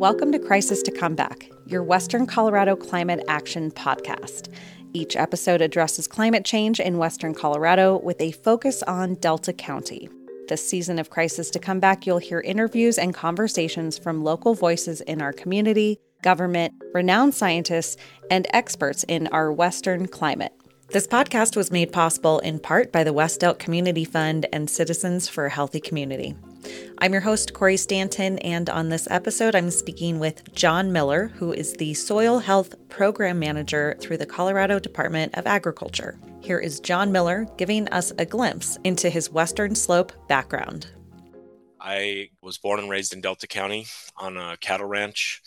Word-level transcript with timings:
Welcome 0.00 0.32
to 0.32 0.38
Crisis 0.38 0.80
to 0.84 0.90
Comeback, 0.90 1.50
your 1.66 1.82
Western 1.82 2.26
Colorado 2.26 2.74
Climate 2.74 3.22
Action 3.28 3.70
podcast. 3.70 4.50
Each 4.94 5.14
episode 5.14 5.60
addresses 5.60 6.08
climate 6.08 6.46
change 6.46 6.80
in 6.80 6.96
Western 6.96 7.34
Colorado 7.34 7.98
with 7.98 8.18
a 8.18 8.32
focus 8.32 8.82
on 8.84 9.16
Delta 9.16 9.52
County. 9.52 10.08
This 10.48 10.66
season 10.66 10.98
of 10.98 11.10
Crisis 11.10 11.50
to 11.50 11.58
Comeback, 11.58 12.06
you'll 12.06 12.16
hear 12.16 12.40
interviews 12.40 12.96
and 12.96 13.12
conversations 13.12 13.98
from 13.98 14.24
local 14.24 14.54
voices 14.54 15.02
in 15.02 15.20
our 15.20 15.34
community, 15.34 16.00
government, 16.22 16.72
renowned 16.94 17.34
scientists, 17.34 17.98
and 18.30 18.46
experts 18.54 19.04
in 19.06 19.26
our 19.26 19.52
Western 19.52 20.08
climate. 20.08 20.54
This 20.88 21.06
podcast 21.06 21.56
was 21.56 21.70
made 21.70 21.92
possible 21.92 22.38
in 22.38 22.58
part 22.58 22.90
by 22.90 23.04
the 23.04 23.12
West 23.12 23.44
Elk 23.44 23.58
Community 23.58 24.06
Fund 24.06 24.46
and 24.50 24.70
Citizens 24.70 25.28
for 25.28 25.44
a 25.44 25.50
Healthy 25.50 25.80
Community. 25.80 26.34
I'm 26.98 27.12
your 27.12 27.22
host, 27.22 27.54
Corey 27.54 27.76
Stanton, 27.76 28.38
and 28.40 28.68
on 28.68 28.88
this 28.88 29.08
episode, 29.10 29.54
I'm 29.54 29.70
speaking 29.70 30.18
with 30.18 30.54
John 30.54 30.92
Miller, 30.92 31.28
who 31.28 31.52
is 31.52 31.72
the 31.74 31.94
Soil 31.94 32.38
Health 32.38 32.74
Program 32.88 33.38
Manager 33.38 33.96
through 34.00 34.18
the 34.18 34.26
Colorado 34.26 34.78
Department 34.78 35.36
of 35.38 35.46
Agriculture. 35.46 36.18
Here 36.40 36.58
is 36.58 36.80
John 36.80 37.12
Miller 37.12 37.46
giving 37.56 37.88
us 37.88 38.12
a 38.18 38.26
glimpse 38.26 38.78
into 38.84 39.08
his 39.08 39.30
Western 39.30 39.74
Slope 39.74 40.12
background. 40.28 40.90
I 41.80 42.30
was 42.42 42.58
born 42.58 42.80
and 42.80 42.90
raised 42.90 43.14
in 43.14 43.20
Delta 43.20 43.46
County 43.46 43.86
on 44.16 44.36
a 44.36 44.56
cattle 44.58 44.86
ranch. 44.86 45.42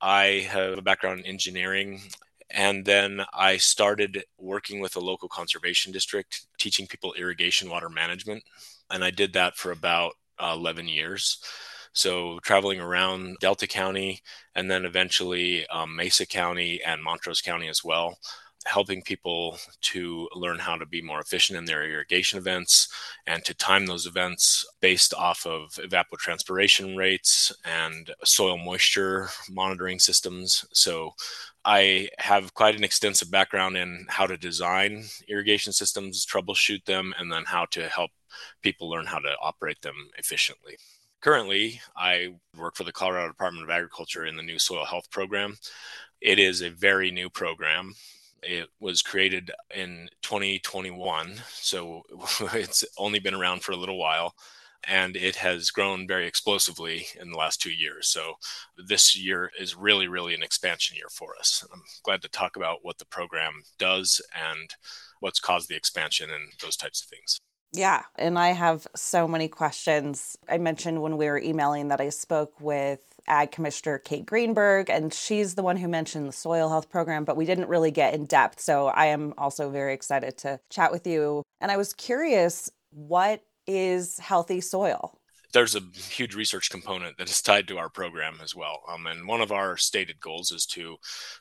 I 0.00 0.46
have 0.50 0.76
a 0.76 0.82
background 0.82 1.20
in 1.20 1.26
engineering. 1.26 2.02
And 2.50 2.84
then 2.84 3.22
I 3.32 3.58
started 3.58 4.24
working 4.36 4.80
with 4.80 4.96
a 4.96 5.00
local 5.00 5.28
conservation 5.28 5.92
district, 5.92 6.46
teaching 6.58 6.86
people 6.86 7.14
irrigation 7.14 7.70
water 7.70 7.88
management. 7.88 8.42
And 8.90 9.04
I 9.04 9.10
did 9.10 9.32
that 9.34 9.56
for 9.56 9.70
about 9.70 10.14
uh, 10.40 10.54
11 10.56 10.88
years. 10.88 11.38
So 11.92 12.38
traveling 12.42 12.80
around 12.80 13.36
Delta 13.40 13.66
County 13.66 14.20
and 14.54 14.70
then 14.70 14.84
eventually 14.84 15.66
um, 15.68 15.96
Mesa 15.96 16.26
County 16.26 16.80
and 16.84 17.02
Montrose 17.02 17.40
County 17.40 17.68
as 17.68 17.84
well, 17.84 18.16
helping 18.66 19.02
people 19.02 19.58
to 19.80 20.28
learn 20.34 20.58
how 20.58 20.76
to 20.76 20.86
be 20.86 21.02
more 21.02 21.20
efficient 21.20 21.58
in 21.58 21.64
their 21.64 21.82
irrigation 21.82 22.38
events 22.38 22.88
and 23.26 23.44
to 23.44 23.54
time 23.54 23.86
those 23.86 24.06
events 24.06 24.64
based 24.80 25.14
off 25.14 25.46
of 25.46 25.70
evapotranspiration 25.72 26.96
rates 26.96 27.52
and 27.64 28.12
soil 28.24 28.56
moisture 28.56 29.28
monitoring 29.50 29.98
systems. 29.98 30.64
So 30.72 31.14
I 31.64 32.08
have 32.18 32.54
quite 32.54 32.76
an 32.76 32.84
extensive 32.84 33.30
background 33.30 33.76
in 33.76 34.06
how 34.08 34.26
to 34.26 34.36
design 34.36 35.04
irrigation 35.28 35.72
systems, 35.72 36.24
troubleshoot 36.24 36.84
them, 36.84 37.14
and 37.18 37.32
then 37.32 37.44
how 37.46 37.66
to 37.72 37.88
help 37.88 38.10
people 38.62 38.88
learn 38.88 39.06
how 39.06 39.18
to 39.18 39.34
operate 39.42 39.80
them 39.82 39.94
efficiently. 40.18 40.76
Currently, 41.20 41.80
I 41.96 42.34
work 42.56 42.76
for 42.76 42.84
the 42.84 42.92
Colorado 42.92 43.28
Department 43.28 43.64
of 43.64 43.70
Agriculture 43.70 44.26
in 44.26 44.36
the 44.36 44.42
new 44.42 44.58
soil 44.58 44.84
health 44.84 45.10
program. 45.10 45.56
It 46.20 46.38
is 46.38 46.62
a 46.62 46.70
very 46.70 47.10
new 47.10 47.28
program. 47.28 47.94
It 48.42 48.68
was 48.80 49.02
created 49.02 49.50
in 49.74 50.08
2021, 50.22 51.34
so 51.48 52.02
it's 52.54 52.84
only 52.96 53.18
been 53.18 53.34
around 53.34 53.62
for 53.62 53.72
a 53.72 53.76
little 53.76 53.98
while 53.98 54.34
and 54.84 55.16
it 55.16 55.36
has 55.36 55.70
grown 55.70 56.06
very 56.06 56.26
explosively 56.26 57.06
in 57.20 57.30
the 57.30 57.38
last 57.38 57.60
two 57.60 57.70
years. 57.70 58.08
So 58.08 58.34
this 58.76 59.16
year 59.16 59.50
is 59.58 59.76
really, 59.76 60.08
really 60.08 60.34
an 60.34 60.42
expansion 60.42 60.96
year 60.96 61.08
for 61.10 61.36
us. 61.38 61.64
I'm 61.72 61.82
glad 62.02 62.22
to 62.22 62.28
talk 62.28 62.56
about 62.56 62.78
what 62.82 62.98
the 62.98 63.06
program 63.06 63.62
does 63.78 64.20
and 64.34 64.74
what's 65.20 65.40
caused 65.40 65.68
the 65.68 65.76
expansion 65.76 66.30
and 66.30 66.52
those 66.62 66.76
types 66.76 67.02
of 67.02 67.08
things. 67.08 67.38
Yeah, 67.72 68.02
and 68.16 68.38
I 68.38 68.48
have 68.48 68.86
so 68.96 69.28
many 69.28 69.46
questions. 69.46 70.36
I 70.48 70.58
mentioned 70.58 71.02
when 71.02 71.16
we 71.16 71.26
were 71.26 71.38
emailing 71.38 71.88
that 71.88 72.00
I 72.00 72.08
spoke 72.08 72.60
with 72.60 73.00
Ag 73.28 73.52
Commissioner 73.52 73.98
Kate 73.98 74.26
Greenberg, 74.26 74.90
and 74.90 75.14
she's 75.14 75.54
the 75.54 75.62
one 75.62 75.76
who 75.76 75.86
mentioned 75.86 76.28
the 76.28 76.32
soil 76.32 76.68
health 76.68 76.90
program, 76.90 77.24
but 77.24 77.36
we 77.36 77.46
didn't 77.46 77.68
really 77.68 77.92
get 77.92 78.12
in 78.14 78.26
depth. 78.26 78.60
So 78.60 78.88
I 78.88 79.06
am 79.06 79.34
also 79.38 79.70
very 79.70 79.94
excited 79.94 80.36
to 80.38 80.58
chat 80.68 80.90
with 80.90 81.06
you. 81.06 81.44
And 81.60 81.70
I 81.70 81.76
was 81.76 81.92
curious, 81.92 82.70
what 82.90 83.44
is 83.68 84.18
healthy 84.18 84.60
soil? 84.60 85.20
there's 85.52 85.74
a 85.74 85.80
huge 85.94 86.34
research 86.34 86.70
component 86.70 87.18
that 87.18 87.28
is 87.28 87.42
tied 87.42 87.66
to 87.68 87.78
our 87.78 87.88
program 87.88 88.38
as 88.42 88.54
well. 88.54 88.82
Um, 88.88 89.06
and 89.06 89.26
one 89.26 89.40
of 89.40 89.52
our 89.52 89.76
stated 89.76 90.20
goals 90.20 90.52
is 90.52 90.66
to 90.66 90.96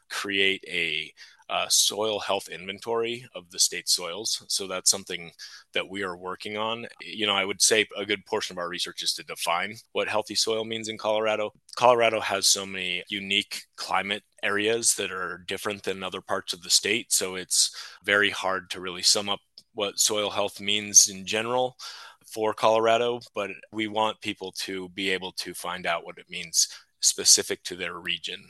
create 0.10 0.64
a 0.68 1.14
uh, 1.50 1.68
soil 1.70 2.20
health 2.20 2.48
inventory 2.48 3.26
of 3.36 3.50
the 3.50 3.60
state 3.60 3.90
soils. 3.90 4.44
So 4.48 4.68
that's 4.68 4.92
something 4.92 5.32
that 5.74 5.88
we 5.88 6.04
are 6.04 6.18
working 6.18 6.58
on. 6.58 6.88
You 7.02 7.26
know, 7.26 7.34
I 7.34 7.46
would 7.46 7.62
say 7.62 7.88
a 7.98 8.06
good 8.06 8.26
portion 8.26 8.54
of 8.54 8.60
our 8.60 8.70
research 8.70 9.02
is 9.02 9.14
to 9.14 9.24
define 9.24 9.76
what 9.94 10.08
healthy 10.08 10.36
soil 10.36 10.64
means 10.64 10.90
in 10.90 10.98
Colorado. 10.98 11.52
Colorado 11.76 12.20
has 12.20 12.48
so 12.48 12.66
many 12.66 13.04
unique 13.10 13.64
climate 13.76 14.24
areas 14.44 14.96
that 14.96 15.12
are 15.12 15.44
different 15.48 15.84
than 15.84 16.04
other 16.04 16.22
parts 16.22 16.54
of 16.54 16.62
the 16.62 16.70
state. 16.70 17.12
So 17.12 17.36
it's 17.36 17.76
very 18.04 18.30
hard 18.30 18.70
to 18.72 18.82
really 18.82 19.02
sum 19.02 19.30
up 19.30 19.40
what 19.74 20.00
soil 20.00 20.30
health 20.30 20.60
means 20.60 21.08
in 21.08 21.26
general 21.26 21.78
for 22.32 22.54
Colorado, 22.54 23.20
but 23.34 23.50
we 23.72 23.88
want 23.88 24.22
people 24.22 24.52
to 24.52 24.90
be 24.90 25.10
able 25.10 25.32
to 25.32 25.54
find 25.54 25.86
out 25.86 26.06
what 26.06 26.18
it 26.18 26.30
means 26.30 26.68
specific 27.02 27.64
to 27.64 27.76
their 27.76 28.00
region. 28.00 28.44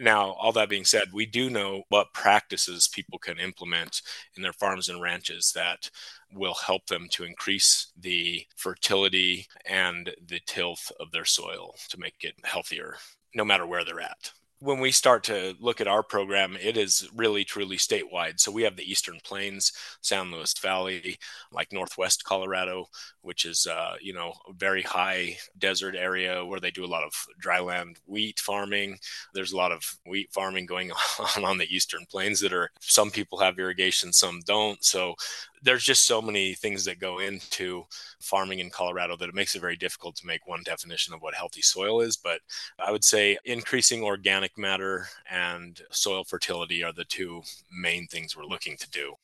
Now, 0.00 0.30
all 0.32 0.52
that 0.52 0.70
being 0.70 0.86
said, 0.86 1.12
we 1.12 1.26
do 1.26 1.50
know 1.50 1.82
what 1.90 2.14
practices 2.14 2.88
people 2.88 3.18
can 3.18 3.38
implement 3.38 4.00
in 4.34 4.42
their 4.42 4.54
farms 4.54 4.88
and 4.88 5.02
ranches 5.02 5.52
that 5.54 5.90
will 6.32 6.54
help 6.54 6.86
them 6.86 7.06
to 7.10 7.24
increase 7.24 7.92
the 8.00 8.46
fertility 8.56 9.46
and 9.66 10.10
the 10.26 10.40
tilth 10.46 10.90
of 10.98 11.12
their 11.12 11.26
soil 11.26 11.74
to 11.90 12.00
make 12.00 12.14
it 12.22 12.34
healthier, 12.44 12.96
no 13.34 13.44
matter 13.44 13.66
where 13.66 13.84
they're 13.84 14.00
at 14.00 14.32
when 14.60 14.78
we 14.78 14.92
start 14.92 15.24
to 15.24 15.54
look 15.58 15.80
at 15.80 15.88
our 15.88 16.02
program, 16.02 16.56
it 16.60 16.76
is 16.76 17.08
really 17.14 17.44
truly 17.44 17.78
statewide. 17.78 18.38
So 18.38 18.52
we 18.52 18.62
have 18.62 18.76
the 18.76 18.90
Eastern 18.90 19.18
Plains, 19.24 19.72
San 20.02 20.30
Luis 20.30 20.52
Valley, 20.58 21.18
like 21.50 21.72
Northwest 21.72 22.24
Colorado, 22.24 22.86
which 23.22 23.46
is 23.46 23.66
uh, 23.66 23.94
you 24.02 24.12
know 24.12 24.34
a 24.48 24.52
very 24.52 24.82
high 24.82 25.38
desert 25.58 25.94
area 25.96 26.44
where 26.44 26.60
they 26.60 26.70
do 26.70 26.84
a 26.84 26.86
lot 26.86 27.02
of 27.02 27.12
dryland 27.42 27.96
wheat 28.06 28.38
farming. 28.38 28.98
There's 29.32 29.52
a 29.52 29.56
lot 29.56 29.72
of 29.72 29.82
wheat 30.06 30.30
farming 30.32 30.66
going 30.66 30.92
on 31.36 31.44
on 31.44 31.58
the 31.58 31.74
Eastern 31.74 32.04
Plains 32.10 32.40
that 32.40 32.52
are 32.52 32.70
some 32.80 33.10
people 33.10 33.38
have 33.38 33.58
irrigation, 33.58 34.12
some 34.12 34.40
don't. 34.46 34.84
So 34.84 35.14
there's 35.62 35.84
just 35.84 36.06
so 36.06 36.22
many 36.22 36.54
things 36.54 36.84
that 36.84 36.98
go 36.98 37.18
into 37.18 37.84
farming 38.20 38.60
in 38.60 38.70
Colorado 38.70 39.16
that 39.16 39.28
it 39.28 39.34
makes 39.34 39.54
it 39.54 39.60
very 39.60 39.76
difficult 39.76 40.16
to 40.16 40.26
make 40.26 40.46
one 40.46 40.62
definition 40.64 41.14
of 41.14 41.20
what 41.20 41.34
healthy 41.34 41.62
soil 41.62 42.00
is. 42.00 42.16
But 42.16 42.40
I 42.78 42.90
would 42.90 43.04
say 43.04 43.38
increasing 43.44 44.02
organic 44.02 44.56
matter 44.56 45.06
and 45.30 45.80
soil 45.90 46.24
fertility 46.24 46.82
are 46.82 46.92
the 46.92 47.04
two 47.04 47.42
main 47.70 48.06
things 48.06 48.36
we're 48.36 48.44
looking 48.44 48.76
to 48.78 48.90
do. 48.90 49.14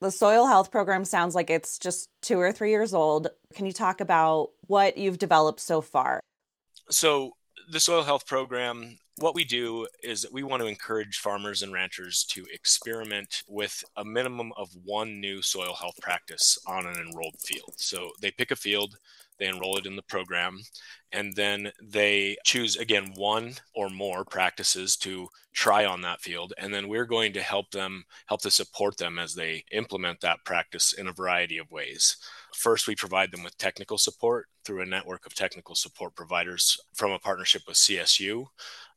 The 0.00 0.10
soil 0.10 0.46
health 0.46 0.70
program 0.70 1.04
sounds 1.04 1.34
like 1.34 1.48
it's 1.48 1.78
just 1.78 2.08
two 2.20 2.38
or 2.38 2.52
three 2.52 2.70
years 2.70 2.92
old. 2.92 3.28
Can 3.54 3.64
you 3.64 3.72
talk 3.72 4.00
about 4.00 4.50
what 4.66 4.98
you've 4.98 5.18
developed 5.18 5.60
so 5.60 5.80
far? 5.80 6.20
So, 6.90 7.32
the 7.70 7.80
soil 7.80 8.02
health 8.02 8.26
program 8.26 8.98
what 9.16 9.34
we 9.34 9.44
do 9.44 9.86
is 10.02 10.22
that 10.22 10.32
we 10.32 10.42
want 10.42 10.60
to 10.60 10.68
encourage 10.68 11.18
farmers 11.18 11.62
and 11.62 11.72
ranchers 11.72 12.24
to 12.24 12.44
experiment 12.52 13.42
with 13.46 13.84
a 13.96 14.04
minimum 14.04 14.52
of 14.56 14.70
one 14.84 15.20
new 15.20 15.40
soil 15.40 15.74
health 15.74 15.98
practice 16.02 16.58
on 16.66 16.86
an 16.86 16.96
enrolled 16.96 17.38
field. 17.38 17.74
So 17.76 18.10
they 18.20 18.32
pick 18.32 18.50
a 18.50 18.56
field, 18.56 18.96
they 19.38 19.46
enroll 19.46 19.76
it 19.78 19.86
in 19.86 19.94
the 19.94 20.02
program, 20.02 20.60
and 21.12 21.34
then 21.36 21.70
they 21.80 22.36
choose 22.44 22.76
again 22.76 23.12
one 23.14 23.54
or 23.72 23.88
more 23.88 24.24
practices 24.24 24.96
to 24.96 25.28
try 25.52 25.84
on 25.84 26.00
that 26.02 26.20
field. 26.20 26.52
And 26.58 26.74
then 26.74 26.88
we're 26.88 27.04
going 27.04 27.32
to 27.34 27.42
help 27.42 27.70
them, 27.70 28.04
help 28.26 28.42
to 28.42 28.50
support 28.50 28.96
them 28.96 29.20
as 29.20 29.34
they 29.34 29.64
implement 29.70 30.20
that 30.20 30.44
practice 30.44 30.92
in 30.92 31.06
a 31.06 31.12
variety 31.12 31.58
of 31.58 31.70
ways. 31.70 32.16
First, 32.52 32.88
we 32.88 32.96
provide 32.96 33.30
them 33.30 33.44
with 33.44 33.56
technical 33.58 33.98
support 33.98 34.46
through 34.64 34.82
a 34.82 34.86
network 34.86 35.26
of 35.26 35.34
technical 35.34 35.76
support 35.76 36.16
providers 36.16 36.78
from 36.94 37.12
a 37.12 37.18
partnership 37.18 37.62
with 37.68 37.76
CSU 37.76 38.46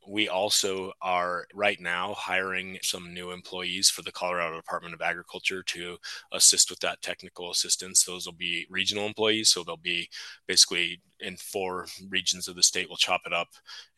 we 0.08 0.30
also 0.30 0.92
are 1.02 1.48
right 1.54 1.80
now 1.80 2.14
hiring 2.14 2.78
some 2.82 3.14
new 3.14 3.32
employees 3.32 3.90
for 3.90 4.02
the 4.02 4.12
Colorado 4.12 4.56
Department 4.56 4.94
of 4.94 5.02
Agriculture 5.02 5.64
to 5.64 5.98
assist 6.32 6.70
with 6.70 6.80
that 6.80 7.02
technical 7.02 7.52
assistance. 7.52 8.04
Those 8.04 8.26
will 8.26 8.34
be 8.34 8.66
regional 8.70 9.06
employees, 9.06 9.50
so 9.50 9.64
they'll 9.64 9.78
be 9.78 10.10
basically 10.48 11.02
in 11.20 11.36
four 11.38 11.88
regions 12.10 12.48
of 12.48 12.56
the 12.56 12.64
state. 12.64 12.88
We'll 12.88 12.98
chop 12.98 13.22
it 13.26 13.34
up 13.34 13.50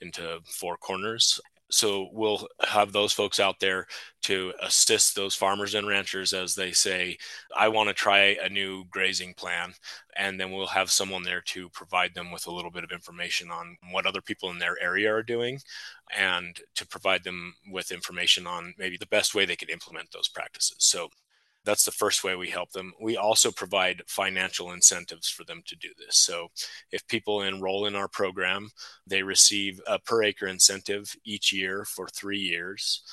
into 0.01 0.39
four 0.45 0.77
corners 0.77 1.39
so 1.69 2.09
we'll 2.11 2.47
have 2.67 2.91
those 2.91 3.13
folks 3.13 3.39
out 3.39 3.59
there 3.59 3.85
to 4.21 4.53
assist 4.61 5.15
those 5.15 5.35
farmers 5.35 5.75
and 5.75 5.87
ranchers 5.87 6.33
as 6.33 6.55
they 6.55 6.71
say 6.71 7.17
i 7.57 7.67
want 7.67 7.87
to 7.87 7.93
try 7.93 8.37
a 8.43 8.49
new 8.49 8.83
grazing 8.91 9.33
plan 9.33 9.73
and 10.17 10.39
then 10.39 10.51
we'll 10.51 10.67
have 10.67 10.91
someone 10.91 11.23
there 11.23 11.41
to 11.41 11.69
provide 11.69 12.13
them 12.13 12.31
with 12.31 12.47
a 12.47 12.51
little 12.51 12.71
bit 12.71 12.83
of 12.83 12.91
information 12.91 13.49
on 13.49 13.77
what 13.91 14.05
other 14.05 14.21
people 14.21 14.49
in 14.49 14.59
their 14.59 14.75
area 14.81 15.13
are 15.13 15.23
doing 15.23 15.59
and 16.17 16.59
to 16.75 16.87
provide 16.87 17.23
them 17.23 17.53
with 17.71 17.91
information 17.91 18.47
on 18.47 18.73
maybe 18.77 18.97
the 18.97 19.05
best 19.07 19.35
way 19.35 19.45
they 19.45 19.55
could 19.55 19.69
implement 19.69 20.11
those 20.11 20.27
practices. 20.27 20.75
So 20.79 21.09
That's 21.69 21.85
the 21.85 21.91
first 21.91 22.23
way 22.23 22.35
we 22.35 22.49
help 22.49 22.71
them. 22.71 22.93
We 22.99 23.15
also 23.15 23.51
provide 23.51 24.01
financial 24.07 24.71
incentives 24.71 25.29
for 25.29 25.43
them 25.43 25.61
to 25.67 25.75
do 25.75 25.89
this. 25.99 26.17
So 26.17 26.47
if 26.91 27.07
people 27.07 27.43
enroll 27.43 27.85
in 27.85 27.93
our 27.93 28.07
program, 28.07 28.71
they 29.05 29.21
receive 29.21 29.79
a 29.85 29.99
per 29.99 30.23
acre 30.23 30.47
incentive 30.47 31.15
each 31.25 31.53
year 31.53 31.85
for 31.85 32.07
three 32.07 32.39
years 32.39 33.03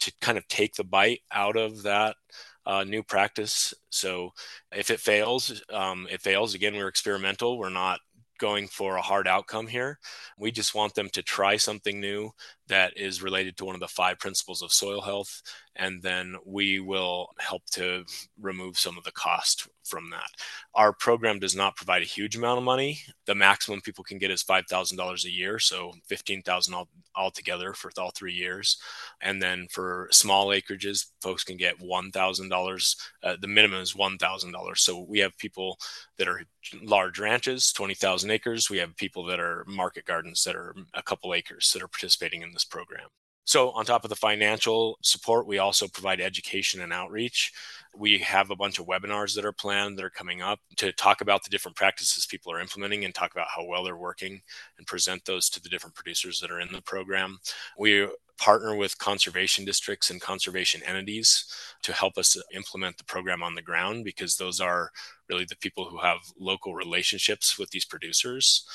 to 0.00 0.10
kind 0.22 0.38
of 0.38 0.48
take 0.48 0.76
the 0.76 0.84
bite 0.84 1.20
out 1.30 1.58
of 1.58 1.82
that 1.82 2.16
uh, 2.64 2.84
new 2.84 3.02
practice. 3.02 3.74
So 3.90 4.30
if 4.74 4.90
it 4.90 4.98
fails, 4.98 5.62
um, 5.70 6.08
it 6.10 6.22
fails. 6.22 6.54
Again, 6.54 6.74
we're 6.74 6.88
experimental. 6.88 7.58
We're 7.58 7.68
not 7.68 8.00
going 8.38 8.66
for 8.66 8.96
a 8.96 9.02
hard 9.02 9.28
outcome 9.28 9.66
here. 9.66 9.98
We 10.38 10.50
just 10.52 10.74
want 10.74 10.94
them 10.94 11.10
to 11.10 11.22
try 11.22 11.58
something 11.58 12.00
new 12.00 12.30
that 12.68 12.96
is 12.96 13.22
related 13.22 13.56
to 13.56 13.64
one 13.64 13.74
of 13.74 13.80
the 13.80 13.88
five 13.88 14.18
principles 14.18 14.62
of 14.62 14.72
soil 14.72 15.00
health 15.00 15.42
and 15.76 16.02
then 16.02 16.36
we 16.44 16.80
will 16.80 17.28
help 17.38 17.64
to 17.72 18.04
remove 18.40 18.78
some 18.78 18.98
of 18.98 19.04
the 19.04 19.12
cost 19.12 19.68
from 19.84 20.10
that. 20.10 20.30
Our 20.74 20.92
program 20.92 21.38
does 21.38 21.54
not 21.54 21.76
provide 21.76 22.02
a 22.02 22.06
huge 22.06 22.36
amount 22.36 22.58
of 22.58 22.64
money. 22.64 22.98
The 23.26 23.34
maximum 23.34 23.80
people 23.80 24.02
can 24.02 24.18
get 24.18 24.30
is 24.32 24.42
$5,000 24.42 25.24
a 25.24 25.30
year, 25.30 25.58
so 25.58 25.92
15,000 26.06 26.74
all 26.74 26.88
altogether 27.14 27.72
for 27.72 27.90
all 27.98 28.10
3 28.10 28.32
years. 28.32 28.78
And 29.20 29.40
then 29.40 29.68
for 29.70 30.08
small 30.10 30.48
acreages, 30.48 31.06
folks 31.22 31.44
can 31.44 31.56
get 31.56 31.78
$1,000. 31.78 32.96
Uh, 33.22 33.36
the 33.40 33.46
minimum 33.46 33.80
is 33.80 33.94
$1,000. 33.94 34.78
So 34.78 35.00
we 35.00 35.20
have 35.20 35.38
people 35.38 35.78
that 36.18 36.28
are 36.28 36.42
large 36.82 37.18
ranches, 37.18 37.72
20,000 37.72 38.30
acres. 38.30 38.68
We 38.68 38.78
have 38.78 38.96
people 38.96 39.24
that 39.26 39.40
are 39.40 39.64
market 39.68 40.04
gardens 40.04 40.42
that 40.44 40.56
are 40.56 40.74
a 40.94 41.02
couple 41.02 41.32
acres 41.32 41.70
that 41.72 41.82
are 41.82 41.88
participating 41.88 42.42
in 42.42 42.52
this 42.56 42.64
program. 42.64 43.08
So, 43.44 43.70
on 43.70 43.84
top 43.84 44.02
of 44.02 44.10
the 44.10 44.16
financial 44.16 44.98
support, 45.02 45.46
we 45.46 45.58
also 45.58 45.86
provide 45.86 46.20
education 46.20 46.80
and 46.80 46.92
outreach. 46.92 47.52
We 47.96 48.18
have 48.18 48.50
a 48.50 48.56
bunch 48.56 48.80
of 48.80 48.86
webinars 48.86 49.36
that 49.36 49.44
are 49.44 49.52
planned 49.52 49.96
that 49.96 50.04
are 50.04 50.10
coming 50.10 50.42
up 50.42 50.58
to 50.78 50.90
talk 50.92 51.20
about 51.20 51.44
the 51.44 51.50
different 51.50 51.76
practices 51.76 52.26
people 52.26 52.52
are 52.52 52.60
implementing 52.60 53.04
and 53.04 53.14
talk 53.14 53.30
about 53.30 53.46
how 53.54 53.64
well 53.64 53.84
they're 53.84 53.96
working 53.96 54.42
and 54.78 54.86
present 54.86 55.24
those 55.24 55.48
to 55.50 55.62
the 55.62 55.68
different 55.68 55.94
producers 55.94 56.40
that 56.40 56.50
are 56.50 56.58
in 56.58 56.72
the 56.72 56.82
program. 56.82 57.38
We 57.78 58.08
partner 58.36 58.74
with 58.74 58.98
conservation 58.98 59.64
districts 59.64 60.10
and 60.10 60.20
conservation 60.20 60.82
entities 60.82 61.44
to 61.82 61.92
help 61.92 62.18
us 62.18 62.36
implement 62.52 62.98
the 62.98 63.04
program 63.04 63.44
on 63.44 63.54
the 63.54 63.62
ground 63.62 64.04
because 64.04 64.36
those 64.36 64.60
are 64.60 64.90
really 65.28 65.46
the 65.48 65.56
people 65.56 65.84
who 65.84 65.98
have 65.98 66.18
local 66.38 66.74
relationships 66.74 67.58
with 67.58 67.70
these 67.70 67.84
producers 67.84 68.66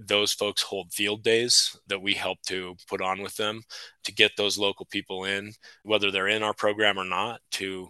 those 0.00 0.32
folks 0.32 0.62
hold 0.62 0.92
field 0.92 1.22
days 1.22 1.76
that 1.86 2.00
we 2.00 2.14
help 2.14 2.38
to 2.46 2.76
put 2.88 3.00
on 3.00 3.22
with 3.22 3.36
them 3.36 3.62
to 4.04 4.12
get 4.12 4.32
those 4.36 4.58
local 4.58 4.86
people 4.86 5.24
in, 5.24 5.52
whether 5.82 6.10
they're 6.10 6.28
in 6.28 6.42
our 6.42 6.54
program 6.54 6.98
or 6.98 7.04
not, 7.04 7.40
to 7.52 7.88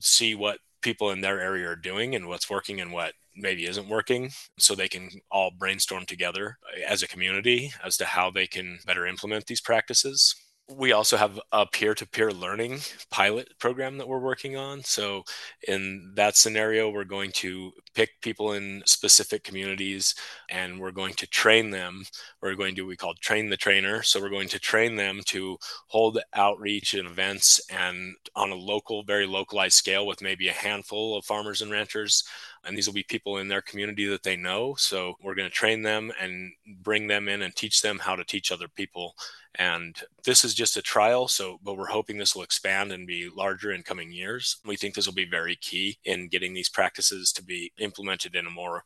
see 0.00 0.34
what 0.34 0.58
people 0.82 1.10
in 1.10 1.20
their 1.20 1.40
area 1.40 1.68
are 1.68 1.76
doing 1.76 2.14
and 2.14 2.26
what's 2.26 2.50
working 2.50 2.80
and 2.80 2.92
what 2.92 3.14
maybe 3.34 3.66
isn't 3.66 3.88
working 3.88 4.30
so 4.58 4.74
they 4.74 4.88
can 4.88 5.08
all 5.30 5.50
brainstorm 5.50 6.04
together 6.04 6.58
as 6.86 7.02
a 7.02 7.08
community 7.08 7.72
as 7.84 7.96
to 7.96 8.04
how 8.04 8.30
they 8.30 8.46
can 8.46 8.78
better 8.86 9.06
implement 9.06 9.46
these 9.46 9.60
practices 9.60 10.34
we 10.76 10.92
also 10.92 11.16
have 11.16 11.40
a 11.52 11.66
peer-to-peer 11.66 12.30
learning 12.30 12.80
pilot 13.10 13.48
program 13.58 13.98
that 13.98 14.08
we're 14.08 14.18
working 14.18 14.56
on. 14.56 14.82
So 14.82 15.24
in 15.68 16.12
that 16.14 16.36
scenario 16.36 16.90
we're 16.90 17.04
going 17.04 17.32
to 17.32 17.72
pick 17.94 18.20
people 18.20 18.52
in 18.52 18.82
specific 18.86 19.44
communities 19.44 20.14
and 20.50 20.78
we're 20.78 20.90
going 20.90 21.14
to 21.14 21.26
train 21.26 21.70
them. 21.70 22.04
We're 22.40 22.54
going 22.54 22.74
to 22.76 22.86
we 22.86 22.96
call 22.96 23.14
train 23.14 23.50
the 23.50 23.56
trainer. 23.56 24.02
So 24.02 24.20
we're 24.20 24.30
going 24.30 24.48
to 24.48 24.58
train 24.58 24.96
them 24.96 25.20
to 25.26 25.58
hold 25.88 26.18
outreach 26.34 26.94
and 26.94 27.06
events 27.06 27.60
and 27.70 28.14
on 28.34 28.50
a 28.50 28.54
local 28.54 29.02
very 29.02 29.26
localized 29.26 29.74
scale 29.74 30.06
with 30.06 30.22
maybe 30.22 30.48
a 30.48 30.52
handful 30.52 31.16
of 31.16 31.24
farmers 31.24 31.62
and 31.62 31.70
ranchers. 31.70 32.24
And 32.64 32.76
these 32.76 32.86
will 32.86 32.94
be 32.94 33.02
people 33.02 33.38
in 33.38 33.48
their 33.48 33.62
community 33.62 34.06
that 34.06 34.22
they 34.22 34.36
know. 34.36 34.74
So 34.76 35.14
we're 35.22 35.34
going 35.34 35.48
to 35.48 35.54
train 35.54 35.82
them 35.82 36.12
and 36.20 36.52
bring 36.82 37.08
them 37.08 37.28
in 37.28 37.42
and 37.42 37.54
teach 37.54 37.82
them 37.82 37.98
how 37.98 38.14
to 38.14 38.24
teach 38.24 38.52
other 38.52 38.68
people 38.68 39.14
and 39.56 39.96
this 40.24 40.44
is 40.44 40.54
just 40.54 40.76
a 40.76 40.82
trial 40.82 41.28
so 41.28 41.58
but 41.62 41.76
we're 41.76 41.86
hoping 41.86 42.16
this 42.16 42.34
will 42.34 42.42
expand 42.42 42.92
and 42.92 43.06
be 43.06 43.28
larger 43.34 43.72
in 43.72 43.82
coming 43.82 44.12
years. 44.12 44.56
We 44.64 44.76
think 44.76 44.94
this 44.94 45.06
will 45.06 45.14
be 45.14 45.28
very 45.28 45.56
key 45.56 45.98
in 46.04 46.28
getting 46.28 46.54
these 46.54 46.68
practices 46.68 47.32
to 47.32 47.44
be 47.44 47.72
implemented 47.78 48.34
in 48.34 48.46
a 48.46 48.50
more 48.50 48.82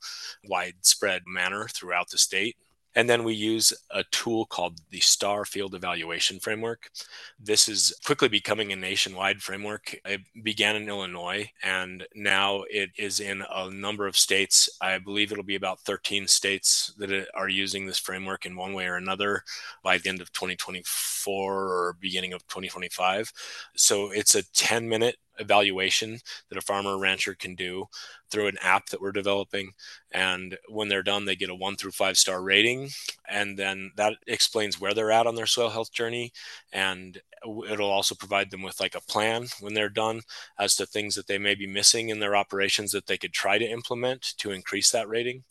widespread 0.48 1.22
manner 1.26 1.68
throughout 1.68 2.10
the 2.10 2.18
state 2.18 2.56
and 2.96 3.10
then 3.10 3.24
we 3.24 3.34
use 3.34 3.74
a 3.90 4.02
tool 4.10 4.46
called 4.46 4.80
the 4.90 5.00
STAR 5.00 5.44
Field 5.44 5.74
Evaluation 5.74 6.40
Framework. 6.40 6.90
This 7.38 7.68
is 7.68 7.94
quickly 8.06 8.28
becoming 8.28 8.72
a 8.72 8.76
nationwide 8.76 9.42
framework. 9.42 9.94
It 10.06 10.22
began 10.42 10.76
in 10.76 10.88
Illinois 10.88 11.50
and 11.62 12.06
now 12.14 12.64
it 12.70 12.90
is 12.98 13.20
in 13.20 13.44
a 13.54 13.70
number 13.70 14.06
of 14.06 14.16
states. 14.16 14.70
I 14.80 14.98
believe 14.98 15.30
it'll 15.30 15.44
be 15.44 15.56
about 15.56 15.80
13 15.80 16.26
states 16.26 16.94
that 16.96 17.28
are 17.34 17.50
using 17.50 17.84
this 17.84 17.98
framework 17.98 18.46
in 18.46 18.56
one 18.56 18.72
way 18.72 18.86
or 18.86 18.96
another 18.96 19.44
by 19.82 19.98
the 19.98 20.08
end 20.08 20.22
of 20.22 20.32
2024 20.32 21.44
or 21.44 21.96
beginning 22.00 22.32
of 22.32 22.46
2025. 22.48 23.30
So 23.76 24.10
it's 24.10 24.34
a 24.34 24.50
10 24.52 24.88
minute 24.88 25.16
evaluation 25.38 26.18
that 26.48 26.58
a 26.58 26.62
farmer 26.62 26.90
or 26.90 26.98
rancher 26.98 27.34
can 27.34 27.54
do 27.54 27.86
through 28.30 28.46
an 28.48 28.58
app 28.62 28.88
that 28.88 29.00
we're 29.00 29.12
developing. 29.12 29.72
And 30.12 30.58
when 30.68 30.88
they're 30.88 31.02
done, 31.02 31.24
they 31.24 31.36
get 31.36 31.50
a 31.50 31.54
one 31.54 31.76
through 31.76 31.92
five 31.92 32.16
star 32.16 32.42
rating. 32.42 32.90
And 33.28 33.58
then 33.58 33.92
that 33.96 34.14
explains 34.26 34.80
where 34.80 34.94
they're 34.94 35.12
at 35.12 35.26
on 35.26 35.34
their 35.34 35.46
soil 35.46 35.70
health 35.70 35.92
journey. 35.92 36.32
And 36.72 37.20
it'll 37.70 37.90
also 37.90 38.14
provide 38.14 38.50
them 38.50 38.62
with 38.62 38.80
like 38.80 38.94
a 38.94 39.00
plan 39.00 39.46
when 39.60 39.74
they're 39.74 39.88
done 39.88 40.22
as 40.58 40.74
to 40.76 40.86
things 40.86 41.14
that 41.14 41.26
they 41.26 41.38
may 41.38 41.54
be 41.54 41.66
missing 41.66 42.08
in 42.08 42.20
their 42.20 42.36
operations 42.36 42.92
that 42.92 43.06
they 43.06 43.18
could 43.18 43.32
try 43.32 43.58
to 43.58 43.64
implement 43.64 44.34
to 44.38 44.50
increase 44.50 44.90
that 44.90 45.08
rating. 45.08 45.44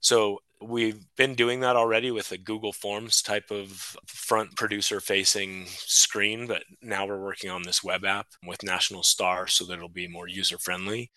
So 0.00 0.40
we've 0.62 1.04
been 1.16 1.34
doing 1.34 1.60
that 1.60 1.76
already 1.76 2.10
with 2.10 2.32
a 2.32 2.38
Google 2.38 2.72
Forms 2.72 3.20
type 3.20 3.50
of 3.50 3.96
front 4.06 4.56
producer 4.56 5.00
facing 5.00 5.66
screen, 5.66 6.46
but 6.46 6.62
now 6.80 7.06
we're 7.06 7.22
working 7.22 7.50
on 7.50 7.62
this 7.62 7.84
web 7.84 8.04
app 8.04 8.28
with 8.46 8.62
National 8.62 9.02
Star 9.02 9.46
so 9.46 9.64
that 9.66 9.74
it'll 9.74 9.88
be 9.88 10.08
more 10.08 10.28
user 10.28 10.58
friendly. 10.58 11.10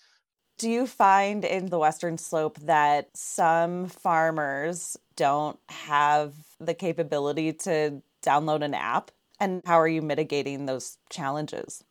Do 0.57 0.69
you 0.69 0.87
find 0.87 1.45
in 1.45 1.67
the 1.67 1.79
Western 1.79 2.17
Slope 2.17 2.57
that 2.59 3.09
some 3.15 3.87
farmers 3.87 4.97
don't 5.15 5.59
have 5.69 6.33
the 6.59 6.73
capability 6.73 7.53
to 7.53 8.01
download 8.21 8.63
an 8.63 8.73
app? 8.73 9.11
And 9.39 9.61
how 9.65 9.79
are 9.79 9.87
you 9.87 10.01
mitigating 10.01 10.65
those 10.65 10.97
challenges? 11.09 11.83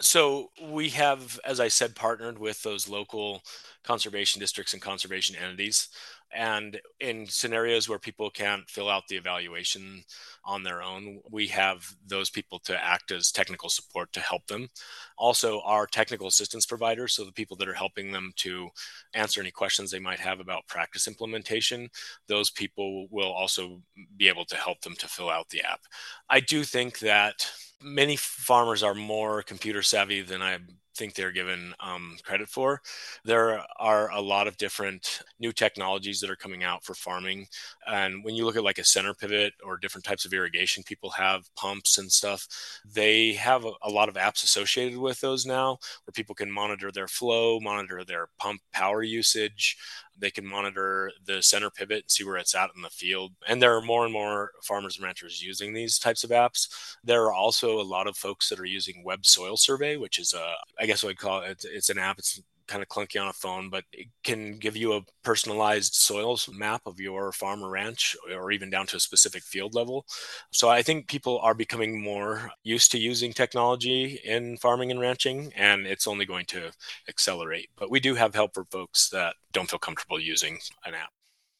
So 0.00 0.50
we 0.60 0.88
have, 0.90 1.38
as 1.44 1.60
I 1.60 1.68
said, 1.68 1.94
partnered 1.94 2.38
with 2.38 2.62
those 2.62 2.88
local 2.88 3.42
conservation 3.84 4.40
districts 4.40 4.72
and 4.72 4.82
conservation 4.82 5.36
entities. 5.36 5.88
And 6.32 6.80
in 6.98 7.26
scenarios 7.26 7.88
where 7.88 8.00
people 8.00 8.28
can't 8.28 8.68
fill 8.68 8.88
out 8.88 9.06
the 9.08 9.16
evaluation 9.16 10.02
on 10.44 10.64
their 10.64 10.82
own, 10.82 11.20
we 11.30 11.46
have 11.48 11.94
those 12.04 12.28
people 12.28 12.58
to 12.60 12.84
act 12.84 13.12
as 13.12 13.30
technical 13.30 13.68
support 13.68 14.12
to 14.14 14.20
help 14.20 14.44
them. 14.48 14.68
Also, 15.16 15.60
our 15.60 15.86
technical 15.86 16.26
assistance 16.26 16.66
providers, 16.66 17.12
so 17.12 17.24
the 17.24 17.30
people 17.30 17.56
that 17.58 17.68
are 17.68 17.74
helping 17.74 18.10
them 18.10 18.32
to 18.36 18.68
answer 19.14 19.40
any 19.40 19.52
questions 19.52 19.92
they 19.92 20.00
might 20.00 20.18
have 20.18 20.40
about 20.40 20.66
practice 20.66 21.06
implementation, 21.06 21.88
those 22.26 22.50
people 22.50 23.06
will 23.10 23.32
also 23.32 23.80
be 24.16 24.26
able 24.26 24.44
to 24.46 24.56
help 24.56 24.80
them 24.80 24.96
to 24.96 25.06
fill 25.06 25.30
out 25.30 25.48
the 25.50 25.62
app. 25.62 25.82
I 26.28 26.40
do 26.40 26.64
think 26.64 26.98
that 26.98 27.48
many 27.84 28.16
farmers 28.16 28.82
are 28.82 28.94
more 28.94 29.42
computer 29.42 29.82
savvy 29.82 30.22
than 30.22 30.42
I 30.42 30.58
think 30.94 31.14
they're 31.14 31.32
given 31.32 31.74
um, 31.80 32.16
credit 32.24 32.48
for. 32.48 32.80
There 33.24 33.60
are 33.78 34.10
a 34.10 34.20
lot 34.20 34.46
of 34.46 34.56
different 34.56 35.22
new 35.38 35.52
technologies 35.52 36.20
that 36.20 36.30
are 36.30 36.36
coming 36.36 36.64
out 36.64 36.84
for 36.84 36.94
farming. 36.94 37.46
And 37.86 38.24
when 38.24 38.34
you 38.34 38.44
look 38.44 38.56
at 38.56 38.64
like 38.64 38.78
a 38.78 38.84
center 38.84 39.14
pivot 39.14 39.54
or 39.64 39.76
different 39.76 40.04
types 40.04 40.24
of 40.24 40.32
irrigation 40.32 40.82
people 40.82 41.10
have, 41.10 41.42
pumps 41.56 41.98
and 41.98 42.10
stuff, 42.10 42.46
they 42.84 43.32
have 43.34 43.64
a, 43.64 43.72
a 43.82 43.90
lot 43.90 44.08
of 44.08 44.14
apps 44.14 44.44
associated 44.44 44.98
with 44.98 45.20
those 45.20 45.46
now 45.46 45.78
where 46.04 46.12
people 46.12 46.34
can 46.34 46.50
monitor 46.50 46.90
their 46.90 47.08
flow, 47.08 47.60
monitor 47.60 48.04
their 48.04 48.28
pump 48.38 48.60
power 48.72 49.02
usage, 49.02 49.76
they 50.18 50.30
can 50.30 50.46
monitor 50.46 51.10
the 51.24 51.42
center 51.42 51.70
pivot 51.70 52.02
and 52.02 52.10
see 52.10 52.24
where 52.24 52.36
it's 52.36 52.54
at 52.54 52.70
in 52.76 52.82
the 52.82 52.90
field. 52.90 53.32
And 53.48 53.60
there 53.60 53.76
are 53.76 53.82
more 53.82 54.04
and 54.04 54.12
more 54.12 54.52
farmers 54.62 54.96
and 54.96 55.04
ranchers 55.04 55.42
using 55.42 55.72
these 55.72 55.98
types 55.98 56.24
of 56.24 56.30
apps. 56.30 56.96
There 57.02 57.24
are 57.24 57.32
also 57.32 57.80
a 57.80 57.82
lot 57.82 58.06
of 58.06 58.16
folks 58.16 58.48
that 58.48 58.60
are 58.60 58.64
using 58.64 59.02
Web 59.04 59.26
Soil 59.26 59.56
Survey, 59.56 59.96
which 59.96 60.18
is 60.18 60.32
a, 60.32 60.82
I 60.84 60.86
guess 60.86 61.02
I'd 61.02 61.16
call 61.16 61.40
it, 61.40 61.64
it's 61.64 61.88
an 61.88 61.98
app. 61.98 62.18
It's 62.18 62.42
kind 62.66 62.82
of 62.82 62.88
clunky 62.88 63.20
on 63.20 63.28
a 63.28 63.32
phone, 63.32 63.70
but 63.70 63.84
it 63.90 64.08
can 64.22 64.58
give 64.58 64.76
you 64.76 64.92
a 64.92 65.02
personalized 65.22 65.94
soils 65.94 66.46
map 66.52 66.82
of 66.84 67.00
your 67.00 67.32
farm 67.32 67.62
or 67.62 67.70
ranch, 67.70 68.14
or 68.34 68.52
even 68.52 68.68
down 68.68 68.86
to 68.88 68.96
a 68.98 69.00
specific 69.00 69.42
field 69.42 69.74
level. 69.74 70.04
So 70.52 70.68
I 70.68 70.82
think 70.82 71.08
people 71.08 71.38
are 71.40 71.54
becoming 71.54 72.02
more 72.02 72.50
used 72.62 72.92
to 72.92 72.98
using 72.98 73.32
technology 73.32 74.20
in 74.24 74.58
farming 74.58 74.90
and 74.90 75.00
ranching, 75.00 75.52
and 75.56 75.86
it's 75.86 76.06
only 76.06 76.26
going 76.26 76.44
to 76.46 76.70
accelerate. 77.08 77.70
But 77.76 77.90
we 77.90 77.98
do 77.98 78.14
have 78.14 78.34
help 78.34 78.52
for 78.52 78.66
folks 78.66 79.08
that 79.08 79.36
don't 79.52 79.70
feel 79.70 79.78
comfortable 79.78 80.20
using 80.20 80.58
an 80.84 80.92
app. 80.94 81.12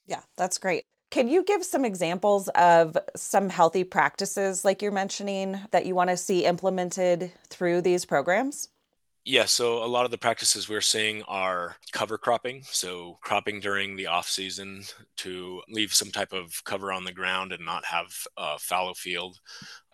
Yeah, 0.07 0.21
that's 0.37 0.59
great. 0.59 0.85
Can 1.11 1.29
you 1.29 1.45
give 1.45 1.65
some 1.65 1.85
examples 1.85 2.49
of 2.49 2.99
some 3.15 3.49
healthy 3.49 3.85
practices, 3.85 4.65
like 4.65 4.83
you're 4.83 4.91
mentioning, 4.93 5.61
that 5.71 5.87
you 5.87 5.95
want 5.95 6.11
to 6.11 6.17
see 6.17 6.45
implemented 6.45 7.31
through 7.49 7.83
these 7.83 8.05
programs? 8.05 8.69
Yeah, 9.27 9.47
so 9.47 9.83
a 9.83 9.87
lot 9.87 10.05
of 10.05 10.11
the 10.11 10.19
practices 10.19 10.69
we're 10.69 10.83
seeing 10.83 11.23
are 11.23 11.77
cover 11.93 12.19
cropping. 12.19 12.63
So 12.65 13.19
cropping 13.23 13.59
during 13.59 13.97
the 13.97 14.07
off 14.07 14.29
season 14.29 14.83
to 15.17 15.63
leave 15.67 15.95
some 15.95 16.11
type 16.11 16.35
of 16.35 16.63
cover 16.65 16.93
on 16.93 17.05
the 17.05 17.13
ground 17.13 17.51
and 17.51 17.65
not 17.65 17.87
have 17.87 18.13
a 18.37 18.59
fallow 18.59 18.93
field. 18.93 19.41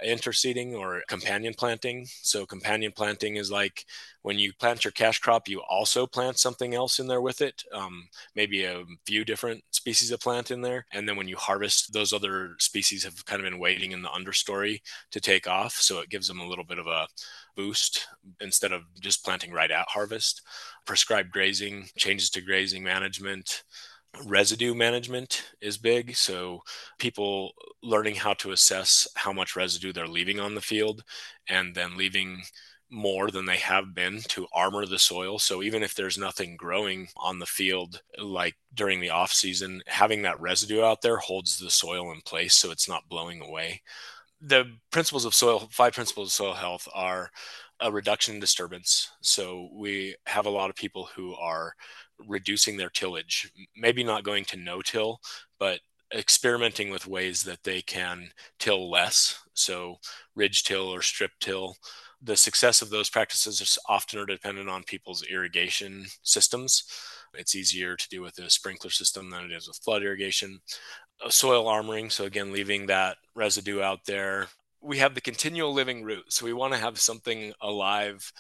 Interseeding 0.05 0.73
or 0.73 1.03
companion 1.09 1.55
planting. 1.57 2.07
So 2.23 2.45
companion 2.45 2.91
planting 2.91 3.37
is 3.37 3.53
like 3.53 3.85
when 4.23 4.41
you 4.41 4.53
plant 4.55 4.85
your 4.85 4.91
cash 4.93 5.21
crop, 5.21 5.47
you 5.47 5.61
also 5.61 6.09
plant 6.09 6.39
something 6.39 6.75
else 6.75 6.99
in 6.99 7.07
there 7.07 7.21
with 7.21 7.41
it, 7.41 7.63
um, 7.73 8.09
maybe 8.35 8.65
a 8.65 8.83
few 9.07 9.25
different 9.25 9.63
species 9.71 10.11
of 10.11 10.21
plant 10.21 10.51
in 10.51 10.61
there. 10.61 10.87
And 10.93 11.09
then 11.09 11.17
when 11.17 11.29
you 11.29 11.37
harvest, 11.37 11.93
those 11.93 12.13
other 12.13 12.57
species 12.59 13.05
have 13.05 13.25
kind 13.27 13.41
of 13.41 13.49
been 13.49 13.61
waiting 13.61 13.93
in 13.93 14.03
the 14.03 14.09
understory 14.09 14.81
to 15.13 15.21
take 15.21 15.47
off. 15.47 15.75
So 15.75 16.01
it 16.01 16.09
gives 16.11 16.27
them 16.27 16.41
a 16.41 16.49
little 16.49 16.65
bit 16.65 16.79
of 16.81 16.89
a 16.89 17.07
boost 17.61 18.07
instead 18.41 18.73
of 18.73 18.83
just 19.01 19.25
planting 19.25 19.53
right 19.53 19.71
at 19.71 19.89
harvest. 19.89 20.43
Prescribed 20.87 21.31
grazing, 21.31 21.89
changes 21.99 22.31
to 22.31 22.41
grazing 22.41 22.83
management, 22.83 23.65
residue 24.25 24.75
management 24.75 25.53
is 25.61 25.77
big. 25.77 26.17
So 26.17 26.63
people 26.99 27.53
learning 27.83 28.17
how 28.17 28.35
to 28.35 28.53
assess 28.53 29.07
how 29.15 29.33
much 29.33 29.57
residue 29.57 29.93
they're 29.93 30.09
leaving 30.09 30.41
on 30.41 30.55
the 30.55 30.61
field 30.61 31.05
and 31.49 31.75
then 31.75 31.97
leaving 31.99 32.43
more 32.93 33.31
than 33.31 33.47
they 33.47 33.59
have 33.59 33.95
been 33.95 34.21
to 34.29 34.49
armor 34.53 34.85
the 34.85 34.99
soil. 34.99 35.39
So 35.39 35.63
even 35.63 35.83
if 35.83 35.95
there's 35.95 36.19
nothing 36.19 36.57
growing 36.57 37.09
on 37.17 37.39
the 37.39 37.47
field, 37.47 38.01
like 38.19 38.57
during 38.75 39.01
the 39.01 39.11
off 39.11 39.33
season, 39.33 39.83
having 39.87 40.23
that 40.23 40.41
residue 40.41 40.83
out 40.83 41.03
there 41.03 41.19
holds 41.19 41.59
the 41.59 41.71
soil 41.71 42.11
in 42.11 42.21
place 42.23 42.55
so 42.55 42.71
it's 42.73 42.89
not 42.89 43.09
blowing 43.09 43.43
away 43.43 43.83
the 44.41 44.65
principles 44.91 45.25
of 45.25 45.35
soil 45.35 45.69
five 45.71 45.93
principles 45.93 46.29
of 46.29 46.33
soil 46.33 46.55
health 46.55 46.89
are 46.95 47.31
a 47.81 47.91
reduction 47.91 48.35
in 48.35 48.41
disturbance. 48.41 49.11
So 49.23 49.69
we 49.73 50.17
have 50.27 50.47
a 50.47 50.51
lot 50.51 50.71
of 50.71 50.77
people 50.77 51.09
who 51.15 51.35
are 51.35 51.75
reducing 52.19 52.77
their 52.77 52.91
tillage 52.91 53.51
maybe 53.77 54.05
not 54.05 54.25
going 54.25 54.45
to 54.45 54.57
no 54.57 54.83
till 54.83 55.21
but 55.59 55.81
experimenting 56.15 56.91
with 56.91 57.07
ways 57.07 57.43
that 57.43 57.63
they 57.63 57.81
can 57.81 58.29
till 58.59 58.91
less. 58.91 59.43
So 59.55 59.97
ridge 60.35 60.65
till 60.65 60.89
or 60.89 61.03
strip 61.03 61.31
till. 61.41 61.77
The 62.23 62.37
success 62.37 62.83
of 62.83 62.91
those 62.91 63.09
practices 63.09 63.61
is 63.61 63.79
often 63.89 64.19
are 64.19 64.27
dependent 64.27 64.69
on 64.69 64.83
people's 64.83 65.23
irrigation 65.23 66.05
systems. 66.23 66.85
It's 67.33 67.55
easier 67.55 67.97
to 67.97 68.09
do 68.11 68.21
with 68.21 68.39
a 68.39 68.51
sprinkler 68.51 68.91
system 68.91 69.31
than 69.31 69.45
it 69.45 69.53
is 69.53 69.69
with 69.69 69.79
flood 69.79 70.03
irrigation 70.03 70.61
soil 71.29 71.67
armoring. 71.67 72.11
So 72.11 72.25
again, 72.25 72.53
leaving 72.53 72.87
that 72.87 73.17
residue 73.35 73.81
out 73.81 74.05
there. 74.07 74.49
We 74.81 74.99
have 74.99 75.15
the 75.15 75.21
continual 75.21 75.75
living 75.75 76.05
root. 76.05 76.33
So 76.33 76.47
we 76.47 76.53
want 76.53 76.73
to 76.73 76.79
have 76.79 76.99
something 76.99 77.53
alive 77.61 78.33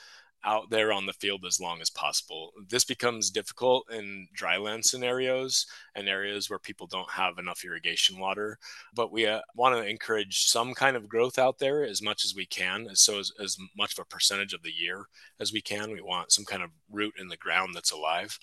out 0.45 0.71
there 0.71 0.93
on 0.93 1.07
the 1.07 1.13
field 1.13 1.45
as 1.45 1.61
long 1.61 1.81
as 1.81 1.91
possible. 1.91 2.53
This 2.69 2.85
becomes 2.85 3.31
difficult 3.31 3.91
in 3.93 4.27
dryland 4.37 4.85
scenarios 4.85 5.67
and 5.95 6.09
areas 6.09 6.49
where 6.49 6.59
people 6.59 6.87
don't 6.87 7.11
have 7.11 7.39
enough 7.39 7.65
irrigation 7.65 8.19
water. 8.19 8.59
But 8.95 9.13
we 9.13 9.27
uh, 9.27 9.41
want 9.55 9.77
to 9.77 9.87
encourage 9.87 10.47
some 10.47 10.73
kind 10.75 10.97
of 10.97 11.09
growth 11.09 11.39
out 11.39 11.59
there 11.59 11.85
as 11.85 12.01
much 12.01 12.25
as 12.25 12.35
we 12.35 12.47
can. 12.47 12.89
So, 12.95 13.19
as, 13.19 13.33
as 13.43 13.59
much 13.77 13.93
of 13.93 13.99
a 13.99 14.05
percentage 14.07 14.55
of 14.55 14.63
the 14.63 14.73
year 14.73 15.05
as 15.41 15.53
we 15.53 15.61
can, 15.61 15.91
we 15.91 16.01
want 16.01 16.33
some 16.33 16.45
kind 16.45 16.63
of 16.63 16.71
root 16.91 17.15
in 17.19 17.29
the 17.29 17.37
ground 17.37 17.75
that's 17.75 17.93
alive. 17.93 18.39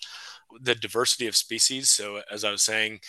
The 0.60 0.74
diversity 0.74 1.26
of 1.26 1.36
species. 1.36 1.90
So, 1.90 2.22
as 2.30 2.44
I 2.44 2.52
was 2.52 2.62
saying, 2.62 3.00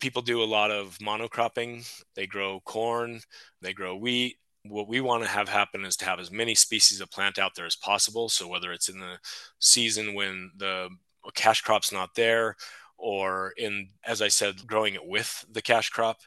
people 0.00 0.22
do 0.22 0.42
a 0.42 0.44
lot 0.44 0.70
of 0.70 0.98
monocropping. 0.98 1.88
They 2.14 2.26
grow 2.26 2.60
corn, 2.60 3.20
they 3.60 3.72
grow 3.72 3.96
wheat. 3.96 4.36
What 4.64 4.88
we 4.88 5.00
want 5.00 5.22
to 5.22 5.28
have 5.28 5.48
happen 5.48 5.84
is 5.84 5.96
to 5.96 6.04
have 6.04 6.20
as 6.20 6.30
many 6.30 6.54
species 6.54 7.00
of 7.00 7.10
plant 7.10 7.38
out 7.38 7.52
there 7.54 7.66
as 7.66 7.76
possible. 7.76 8.28
So 8.28 8.46
whether 8.46 8.72
it's 8.72 8.90
in 8.90 8.98
the 8.98 9.18
season 9.58 10.14
when 10.14 10.50
the 10.56 10.90
cash 11.34 11.62
crop's 11.62 11.92
not 11.92 12.14
there, 12.14 12.56
or 12.98 13.54
in, 13.56 13.88
as 14.04 14.20
I 14.20 14.28
said, 14.28 14.66
growing 14.66 14.94
it 14.94 15.06
with 15.06 15.46
the 15.50 15.62
cash 15.62 15.88
crop, 15.88 16.18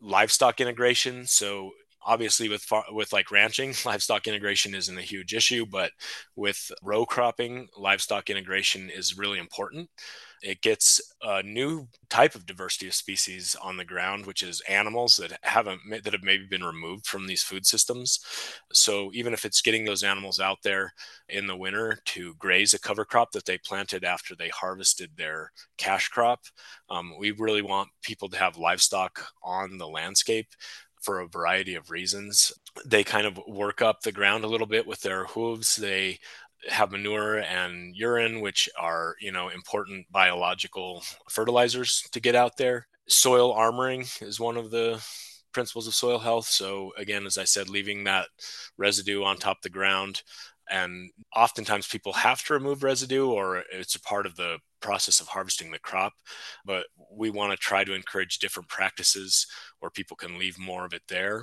livestock 0.00 0.60
integration. 0.60 1.24
So 1.26 1.70
obviously 2.08 2.48
with 2.48 2.66
with 2.90 3.12
like 3.12 3.30
ranching 3.30 3.74
livestock 3.84 4.26
integration 4.26 4.74
isn't 4.74 4.98
a 4.98 5.02
huge 5.02 5.34
issue 5.34 5.66
but 5.66 5.92
with 6.34 6.72
row 6.82 7.04
cropping 7.04 7.68
livestock 7.76 8.30
integration 8.30 8.90
is 8.90 9.18
really 9.18 9.38
important 9.38 9.88
it 10.42 10.60
gets 10.60 11.00
a 11.22 11.42
new 11.42 11.88
type 12.08 12.34
of 12.34 12.46
diversity 12.46 12.86
of 12.86 12.94
species 12.94 13.56
on 13.60 13.76
the 13.76 13.84
ground, 13.84 14.26
which 14.26 14.42
is 14.42 14.62
animals 14.68 15.16
that 15.16 15.38
haven't 15.42 15.80
that 15.90 16.12
have 16.12 16.22
maybe 16.22 16.46
been 16.46 16.62
removed 16.64 17.06
from 17.06 17.26
these 17.26 17.42
food 17.42 17.66
systems. 17.66 18.20
So 18.72 19.10
even 19.14 19.32
if 19.32 19.44
it's 19.44 19.62
getting 19.62 19.84
those 19.84 20.04
animals 20.04 20.38
out 20.40 20.58
there 20.62 20.92
in 21.28 21.46
the 21.46 21.56
winter 21.56 21.98
to 22.06 22.34
graze 22.34 22.74
a 22.74 22.78
cover 22.80 23.04
crop 23.04 23.32
that 23.32 23.46
they 23.46 23.58
planted 23.58 24.04
after 24.04 24.34
they 24.36 24.48
harvested 24.48 25.10
their 25.16 25.52
cash 25.76 26.08
crop, 26.08 26.40
um, 26.88 27.14
we 27.18 27.32
really 27.32 27.62
want 27.62 27.88
people 28.02 28.28
to 28.28 28.38
have 28.38 28.56
livestock 28.56 29.26
on 29.42 29.78
the 29.78 29.88
landscape 29.88 30.48
for 31.02 31.20
a 31.20 31.28
variety 31.28 31.74
of 31.74 31.90
reasons. 31.90 32.52
They 32.84 33.04
kind 33.04 33.26
of 33.26 33.40
work 33.46 33.82
up 33.82 34.02
the 34.02 34.12
ground 34.12 34.44
a 34.44 34.48
little 34.48 34.66
bit 34.66 34.86
with 34.86 35.00
their 35.02 35.24
hooves. 35.24 35.76
They 35.76 36.18
have 36.68 36.90
manure 36.90 37.38
and 37.38 37.94
urine, 37.94 38.40
which 38.40 38.68
are, 38.78 39.14
you 39.20 39.32
know, 39.32 39.48
important 39.48 40.10
biological 40.10 41.04
fertilizers 41.28 42.08
to 42.12 42.20
get 42.20 42.34
out 42.34 42.56
there. 42.56 42.86
Soil 43.06 43.54
armoring 43.54 44.22
is 44.22 44.40
one 44.40 44.56
of 44.56 44.70
the 44.70 45.02
principles 45.52 45.86
of 45.86 45.94
soil 45.94 46.18
health. 46.18 46.46
So 46.46 46.92
again, 46.96 47.26
as 47.26 47.38
I 47.38 47.44
said, 47.44 47.68
leaving 47.68 48.04
that 48.04 48.26
residue 48.76 49.24
on 49.24 49.36
top 49.36 49.58
of 49.58 49.62
the 49.62 49.70
ground. 49.70 50.22
And 50.70 51.10
oftentimes 51.34 51.86
people 51.86 52.12
have 52.12 52.44
to 52.44 52.54
remove 52.54 52.82
residue 52.82 53.26
or 53.26 53.64
it's 53.72 53.94
a 53.94 54.00
part 54.00 54.26
of 54.26 54.36
the 54.36 54.58
process 54.80 55.20
of 55.20 55.28
harvesting 55.28 55.70
the 55.70 55.78
crop. 55.78 56.12
But 56.64 56.86
we 57.10 57.30
want 57.30 57.52
to 57.52 57.56
try 57.56 57.84
to 57.84 57.94
encourage 57.94 58.38
different 58.38 58.68
practices 58.68 59.46
where 59.80 59.90
people 59.90 60.16
can 60.16 60.38
leave 60.38 60.58
more 60.58 60.84
of 60.84 60.92
it 60.92 61.02
there. 61.08 61.42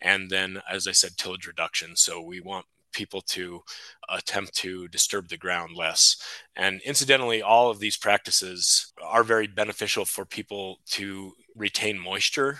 And 0.00 0.30
then, 0.30 0.60
as 0.70 0.86
I 0.86 0.92
said, 0.92 1.16
tillage 1.16 1.46
reduction. 1.46 1.96
So 1.96 2.20
we 2.20 2.40
want 2.40 2.66
people 2.92 3.20
to 3.20 3.60
attempt 4.08 4.54
to 4.54 4.88
disturb 4.88 5.28
the 5.28 5.36
ground 5.36 5.74
less. 5.76 6.16
And 6.56 6.80
incidentally, 6.84 7.42
all 7.42 7.70
of 7.70 7.80
these 7.80 7.96
practices 7.96 8.92
are 9.02 9.24
very 9.24 9.46
beneficial 9.46 10.04
for 10.04 10.24
people 10.24 10.78
to 10.90 11.32
retain 11.56 11.98
moisture 11.98 12.58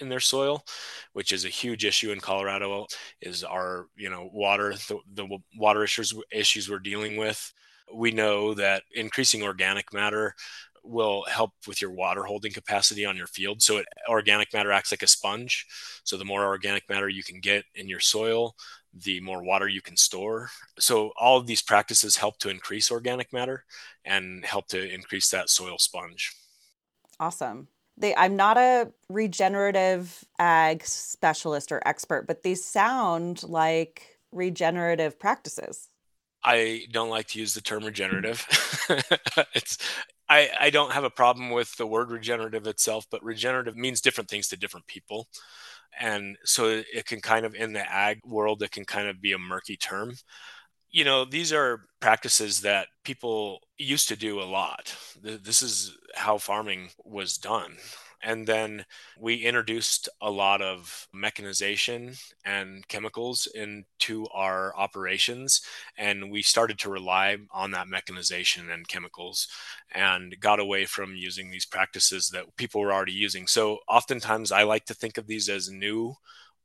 in 0.00 0.08
their 0.08 0.20
soil, 0.20 0.64
which 1.12 1.32
is 1.32 1.44
a 1.44 1.48
huge 1.48 1.84
issue 1.84 2.12
in 2.12 2.20
Colorado. 2.20 2.86
Is 3.20 3.44
our 3.44 3.86
you 3.96 4.10
know 4.10 4.28
water 4.32 4.74
the, 4.88 4.98
the 5.14 5.38
water 5.56 5.84
issues 5.84 6.14
issues 6.32 6.68
we're 6.68 6.78
dealing 6.78 7.16
with. 7.16 7.52
We 7.92 8.12
know 8.12 8.54
that 8.54 8.84
increasing 8.94 9.42
organic 9.42 9.92
matter 9.92 10.34
will 10.82 11.24
help 11.28 11.52
with 11.66 11.82
your 11.82 11.90
water 11.90 12.24
holding 12.24 12.52
capacity 12.52 13.04
on 13.04 13.16
your 13.16 13.26
field. 13.26 13.62
So 13.62 13.78
it, 13.78 13.86
organic 14.08 14.52
matter 14.52 14.72
acts 14.72 14.92
like 14.92 15.02
a 15.02 15.06
sponge. 15.06 15.66
So 16.04 16.16
the 16.16 16.24
more 16.24 16.44
organic 16.44 16.88
matter 16.88 17.08
you 17.08 17.22
can 17.22 17.40
get 17.40 17.64
in 17.74 17.88
your 17.88 18.00
soil, 18.00 18.54
the 18.94 19.20
more 19.20 19.42
water 19.42 19.68
you 19.68 19.82
can 19.82 19.96
store. 19.96 20.50
So 20.78 21.12
all 21.18 21.38
of 21.38 21.46
these 21.46 21.62
practices 21.62 22.16
help 22.16 22.38
to 22.38 22.48
increase 22.48 22.90
organic 22.90 23.32
matter 23.32 23.64
and 24.04 24.44
help 24.44 24.68
to 24.68 24.92
increase 24.92 25.30
that 25.30 25.50
soil 25.50 25.78
sponge. 25.78 26.32
Awesome. 27.18 27.68
They, 28.00 28.14
I'm 28.16 28.36
not 28.36 28.56
a 28.56 28.92
regenerative 29.08 30.24
ag 30.38 30.84
specialist 30.84 31.70
or 31.70 31.82
expert, 31.86 32.26
but 32.26 32.42
these 32.42 32.64
sound 32.64 33.42
like 33.42 34.18
regenerative 34.32 35.18
practices. 35.18 35.88
I 36.42 36.86
don't 36.90 37.10
like 37.10 37.28
to 37.28 37.38
use 37.38 37.52
the 37.52 37.60
term 37.60 37.84
regenerative. 37.84 38.46
it's 39.54 39.78
I, 40.28 40.50
I 40.58 40.70
don't 40.70 40.92
have 40.92 41.04
a 41.04 41.10
problem 41.10 41.50
with 41.50 41.76
the 41.76 41.86
word 41.86 42.10
regenerative 42.10 42.66
itself, 42.66 43.06
but 43.10 43.22
regenerative 43.22 43.76
means 43.76 44.00
different 44.00 44.30
things 44.30 44.48
to 44.48 44.56
different 44.56 44.86
people 44.86 45.28
and 45.98 46.36
so 46.44 46.82
it 46.92 47.06
can 47.06 47.20
kind 47.20 47.44
of 47.44 47.54
in 47.54 47.72
the 47.72 47.92
ag 47.92 48.20
world 48.24 48.62
it 48.62 48.70
can 48.70 48.84
kind 48.84 49.08
of 49.08 49.20
be 49.20 49.32
a 49.32 49.38
murky 49.38 49.76
term 49.76 50.12
you 50.90 51.04
know 51.04 51.24
these 51.24 51.52
are 51.52 51.82
practices 52.00 52.60
that 52.62 52.88
people 53.04 53.60
used 53.78 54.08
to 54.08 54.16
do 54.16 54.40
a 54.40 54.44
lot 54.44 54.94
this 55.22 55.62
is 55.62 55.96
how 56.14 56.38
farming 56.38 56.90
was 57.04 57.36
done 57.36 57.76
and 58.22 58.46
then 58.46 58.84
we 59.18 59.36
introduced 59.36 60.08
a 60.20 60.30
lot 60.30 60.60
of 60.60 61.08
mechanization 61.12 62.14
and 62.44 62.86
chemicals 62.88 63.48
into 63.54 64.26
our 64.34 64.76
operations. 64.76 65.62
And 65.96 66.30
we 66.30 66.42
started 66.42 66.78
to 66.80 66.90
rely 66.90 67.38
on 67.50 67.70
that 67.70 67.88
mechanization 67.88 68.70
and 68.70 68.86
chemicals 68.86 69.48
and 69.92 70.38
got 70.38 70.60
away 70.60 70.84
from 70.84 71.16
using 71.16 71.50
these 71.50 71.64
practices 71.64 72.28
that 72.30 72.56
people 72.56 72.82
were 72.82 72.92
already 72.92 73.12
using. 73.12 73.46
So 73.46 73.78
oftentimes 73.88 74.52
I 74.52 74.64
like 74.64 74.84
to 74.86 74.94
think 74.94 75.16
of 75.16 75.26
these 75.26 75.48
as 75.48 75.70
new 75.70 76.14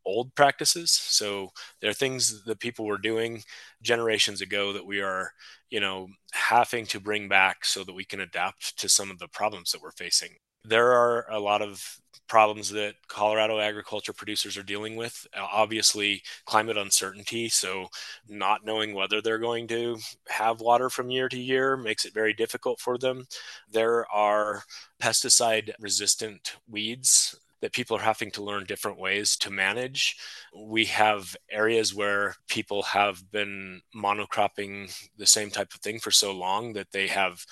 old 0.05 0.33
practices. 0.35 0.91
So 0.91 1.49
there 1.81 1.89
are 1.89 1.93
things 1.93 2.43
that 2.43 2.59
people 2.59 2.85
were 2.85 2.97
doing 2.97 3.43
generations 3.81 4.41
ago 4.41 4.73
that 4.73 4.85
we 4.85 5.01
are, 5.01 5.31
you 5.69 5.79
know, 5.79 6.07
having 6.33 6.85
to 6.87 6.99
bring 6.99 7.27
back 7.27 7.65
so 7.65 7.83
that 7.83 7.93
we 7.93 8.05
can 8.05 8.21
adapt 8.21 8.77
to 8.79 8.89
some 8.89 9.11
of 9.11 9.19
the 9.19 9.27
problems 9.27 9.71
that 9.71 9.81
we're 9.81 9.91
facing 9.91 10.29
there 10.67 10.91
are 10.93 11.25
a 11.29 11.39
lot 11.39 11.61
of 11.61 11.99
problems 12.27 12.71
that 12.71 12.95
Colorado 13.07 13.59
agriculture 13.59 14.13
producers 14.13 14.57
are 14.57 14.63
dealing 14.63 14.95
with. 14.95 15.27
Uh, 15.35 15.45
obviously, 15.51 16.23
climate 16.45 16.77
uncertainty. 16.77 17.49
So, 17.49 17.87
not 18.27 18.65
knowing 18.65 18.93
whether 18.93 19.21
they're 19.21 19.37
going 19.37 19.67
to 19.67 19.97
have 20.27 20.59
water 20.59 20.89
from 20.89 21.09
year 21.09 21.29
to 21.29 21.37
year 21.37 21.77
makes 21.77 22.05
it 22.05 22.13
very 22.13 22.33
difficult 22.33 22.79
for 22.79 22.97
them. 22.97 23.25
There 23.71 24.09
are 24.11 24.63
pesticide 24.99 25.71
resistant 25.79 26.55
weeds 26.67 27.35
that 27.65 27.73
people 27.73 27.97
are 27.97 28.01
having 28.01 28.29
to 28.29 28.43
learn 28.43 28.63
different 28.63 28.99
ways 28.99 29.35
to 29.35 29.49
manage. 29.49 30.17
We 30.55 30.85
have 30.85 31.35
areas 31.49 31.95
where 31.95 32.35
people 32.47 32.83
have 32.83 33.31
been 33.31 33.81
monocropping 33.95 34.95
the 35.17 35.25
same 35.25 35.49
type 35.49 35.73
of 35.73 35.79
thing 35.79 35.97
for 35.97 36.11
so 36.11 36.31
long 36.31 36.73
that 36.73 36.91
they 36.91 37.07
have, 37.07 37.43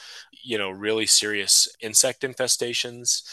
you 0.43 0.60
know, 0.60 0.70
really 0.70 1.08
serious 1.08 1.67
insect 1.82 2.22
infestations 2.22 3.24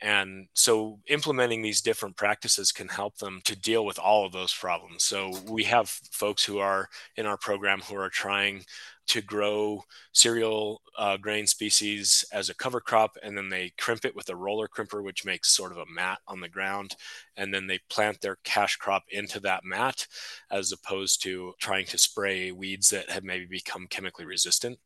and 0.00 0.48
so 0.54 0.98
implementing 1.08 1.60
these 1.60 1.82
different 1.82 2.16
practices 2.16 2.72
can 2.72 2.88
help 2.88 3.18
them 3.18 3.42
to 3.44 3.54
deal 3.54 3.84
with 3.84 3.98
all 3.98 4.24
of 4.24 4.32
those 4.32 4.54
problems. 4.54 5.04
So 5.04 5.30
we 5.46 5.64
have 5.64 5.90
folks 6.10 6.42
who 6.42 6.58
are 6.58 6.88
in 7.16 7.26
our 7.26 7.36
program 7.36 7.80
who 7.80 7.96
are 7.96 8.08
trying 8.08 8.64
to 9.10 9.20
grow 9.20 9.82
cereal 10.12 10.80
uh, 10.96 11.16
grain 11.16 11.44
species 11.44 12.24
as 12.32 12.48
a 12.48 12.54
cover 12.54 12.80
crop, 12.80 13.16
and 13.24 13.36
then 13.36 13.48
they 13.48 13.72
crimp 13.76 14.04
it 14.04 14.14
with 14.14 14.28
a 14.28 14.36
roller 14.36 14.68
crimper, 14.68 15.02
which 15.02 15.24
makes 15.24 15.50
sort 15.50 15.72
of 15.72 15.78
a 15.78 15.92
mat 15.92 16.20
on 16.28 16.38
the 16.38 16.48
ground. 16.48 16.94
And 17.36 17.52
then 17.52 17.66
they 17.66 17.80
plant 17.90 18.20
their 18.20 18.38
cash 18.44 18.76
crop 18.76 19.02
into 19.10 19.40
that 19.40 19.64
mat, 19.64 20.06
as 20.52 20.70
opposed 20.70 21.22
to 21.24 21.52
trying 21.58 21.86
to 21.86 21.98
spray 21.98 22.52
weeds 22.52 22.88
that 22.90 23.10
have 23.10 23.24
maybe 23.24 23.46
become 23.46 23.88
chemically 23.88 24.26
resistant. 24.26 24.78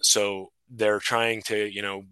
So 0.00 0.50
they're 0.70 1.00
trying 1.00 1.42
to, 1.42 1.70
you 1.70 1.82
know, 1.82 2.04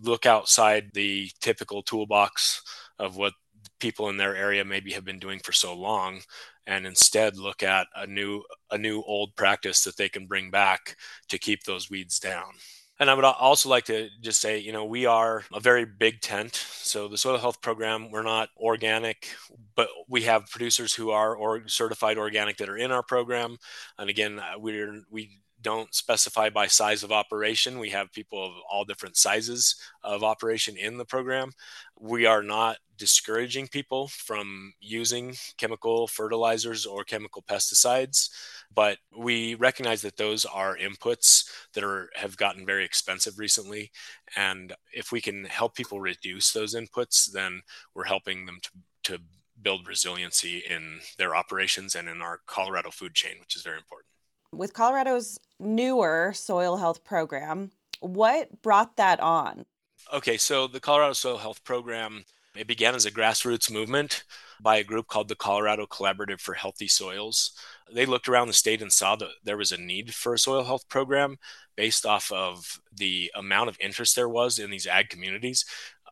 look 0.00 0.26
outside 0.26 0.90
the 0.94 1.28
typical 1.40 1.82
toolbox 1.82 2.62
of 3.00 3.16
what 3.16 3.32
people 3.80 4.10
in 4.10 4.16
their 4.16 4.36
area 4.36 4.64
maybe 4.64 4.92
have 4.92 5.04
been 5.04 5.18
doing 5.18 5.40
for 5.40 5.52
so 5.52 5.74
long 5.74 6.20
and 6.66 6.86
instead 6.86 7.36
look 7.36 7.62
at 7.62 7.88
a 7.96 8.06
new 8.06 8.42
a 8.70 8.78
new 8.78 9.02
old 9.02 9.34
practice 9.36 9.84
that 9.84 9.96
they 9.96 10.08
can 10.08 10.26
bring 10.26 10.50
back 10.50 10.96
to 11.28 11.38
keep 11.38 11.64
those 11.64 11.90
weeds 11.90 12.18
down 12.18 12.52
and 13.00 13.08
I 13.08 13.14
would 13.14 13.24
also 13.24 13.70
like 13.70 13.86
to 13.86 14.10
just 14.20 14.42
say, 14.42 14.58
you 14.58 14.72
know, 14.72 14.84
we 14.84 15.06
are 15.06 15.42
a 15.54 15.58
very 15.58 15.86
big 15.86 16.20
tent. 16.20 16.54
So 16.54 17.08
the 17.08 17.16
soil 17.16 17.38
health 17.38 17.62
program, 17.62 18.10
we're 18.10 18.22
not 18.22 18.50
organic, 18.58 19.34
but 19.74 19.88
we 20.06 20.22
have 20.24 20.50
producers 20.50 20.92
who 20.92 21.10
are 21.10 21.34
or 21.34 21.66
certified 21.66 22.18
organic 22.18 22.58
that 22.58 22.68
are 22.68 22.76
in 22.76 22.92
our 22.92 23.02
program. 23.02 23.56
And 23.96 24.10
again, 24.10 24.38
uh, 24.38 24.58
we're 24.58 25.00
we 25.10 25.40
don't 25.62 25.94
specify 25.94 26.50
by 26.50 26.66
size 26.66 27.02
of 27.02 27.12
operation. 27.12 27.78
We 27.78 27.90
have 27.90 28.12
people 28.12 28.44
of 28.44 28.52
all 28.70 28.84
different 28.84 29.16
sizes 29.16 29.76
of 30.02 30.24
operation 30.24 30.76
in 30.76 30.96
the 30.96 31.04
program. 31.04 31.52
We 31.98 32.26
are 32.26 32.42
not 32.42 32.78
discouraging 32.96 33.68
people 33.68 34.08
from 34.08 34.74
using 34.80 35.34
chemical 35.56 36.06
fertilizers 36.06 36.86
or 36.86 37.04
chemical 37.04 37.42
pesticides, 37.42 38.28
but 38.74 38.98
we 39.16 39.54
recognize 39.54 40.02
that 40.02 40.16
those 40.16 40.44
are 40.44 40.76
inputs 40.76 41.48
that 41.74 41.82
are 41.82 42.10
have 42.14 42.36
gotten 42.36 42.66
very 42.66 42.84
expensive 42.84 43.38
recently. 43.38 43.90
And 44.36 44.74
if 44.92 45.12
we 45.12 45.20
can 45.20 45.44
help 45.44 45.74
people 45.74 46.00
reduce 46.00 46.52
those 46.52 46.74
inputs, 46.74 47.30
then 47.32 47.62
we're 47.94 48.04
helping 48.04 48.46
them 48.46 48.58
to, 48.62 48.70
to 49.12 49.22
build 49.62 49.88
resiliency 49.88 50.58
in 50.58 51.00
their 51.18 51.34
operations 51.34 51.94
and 51.94 52.08
in 52.08 52.22
our 52.22 52.40
Colorado 52.46 52.90
food 52.90 53.14
chain, 53.14 53.34
which 53.40 53.56
is 53.56 53.62
very 53.62 53.78
important. 53.78 54.09
With 54.52 54.72
Colorado's 54.72 55.38
newer 55.60 56.32
soil 56.34 56.76
health 56.76 57.04
program, 57.04 57.70
what 58.00 58.62
brought 58.62 58.96
that 58.96 59.20
on? 59.20 59.64
Okay, 60.12 60.36
so 60.38 60.66
the 60.66 60.80
Colorado 60.80 61.12
Soil 61.12 61.38
Health 61.38 61.62
Program 61.62 62.24
it 62.56 62.66
began 62.66 62.96
as 62.96 63.06
a 63.06 63.12
grassroots 63.12 63.70
movement 63.70 64.24
by 64.60 64.76
a 64.76 64.84
group 64.84 65.06
called 65.06 65.28
the 65.28 65.36
Colorado 65.36 65.86
Collaborative 65.86 66.40
for 66.40 66.54
Healthy 66.54 66.88
Soils. 66.88 67.52
They 67.92 68.06
looked 68.06 68.28
around 68.28 68.48
the 68.48 68.52
state 68.52 68.82
and 68.82 68.92
saw 68.92 69.14
that 69.16 69.28
there 69.44 69.56
was 69.56 69.70
a 69.70 69.78
need 69.78 70.14
for 70.14 70.34
a 70.34 70.38
soil 70.38 70.64
health 70.64 70.88
program 70.88 71.38
based 71.76 72.04
off 72.04 72.30
of 72.32 72.80
the 72.92 73.30
amount 73.36 73.68
of 73.68 73.76
interest 73.80 74.16
there 74.16 74.28
was 74.28 74.58
in 74.58 74.70
these 74.70 74.86
ag 74.86 75.08
communities. 75.10 75.64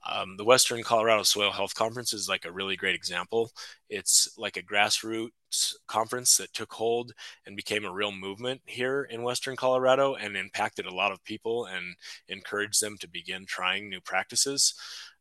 Um, 0.08 0.36
the 0.36 0.44
Western 0.44 0.82
Colorado 0.82 1.22
Soil 1.22 1.52
Health 1.52 1.74
Conference 1.74 2.12
is 2.12 2.28
like 2.28 2.44
a 2.44 2.52
really 2.52 2.76
great 2.76 2.94
example. 2.94 3.50
It's 3.90 4.28
like 4.38 4.56
a 4.56 4.62
grassroots 4.62 5.74
conference 5.86 6.36
that 6.38 6.52
took 6.54 6.72
hold 6.72 7.12
and 7.46 7.56
became 7.56 7.84
a 7.84 7.92
real 7.92 8.12
movement 8.12 8.62
here 8.64 9.06
in 9.10 9.22
Western 9.22 9.56
Colorado 9.56 10.14
and 10.14 10.36
impacted 10.36 10.86
a 10.86 10.94
lot 10.94 11.12
of 11.12 11.22
people 11.24 11.66
and 11.66 11.94
encouraged 12.28 12.82
them 12.82 12.96
to 12.98 13.08
begin 13.08 13.44
trying 13.46 13.88
new 13.88 14.00
practices. 14.00 14.74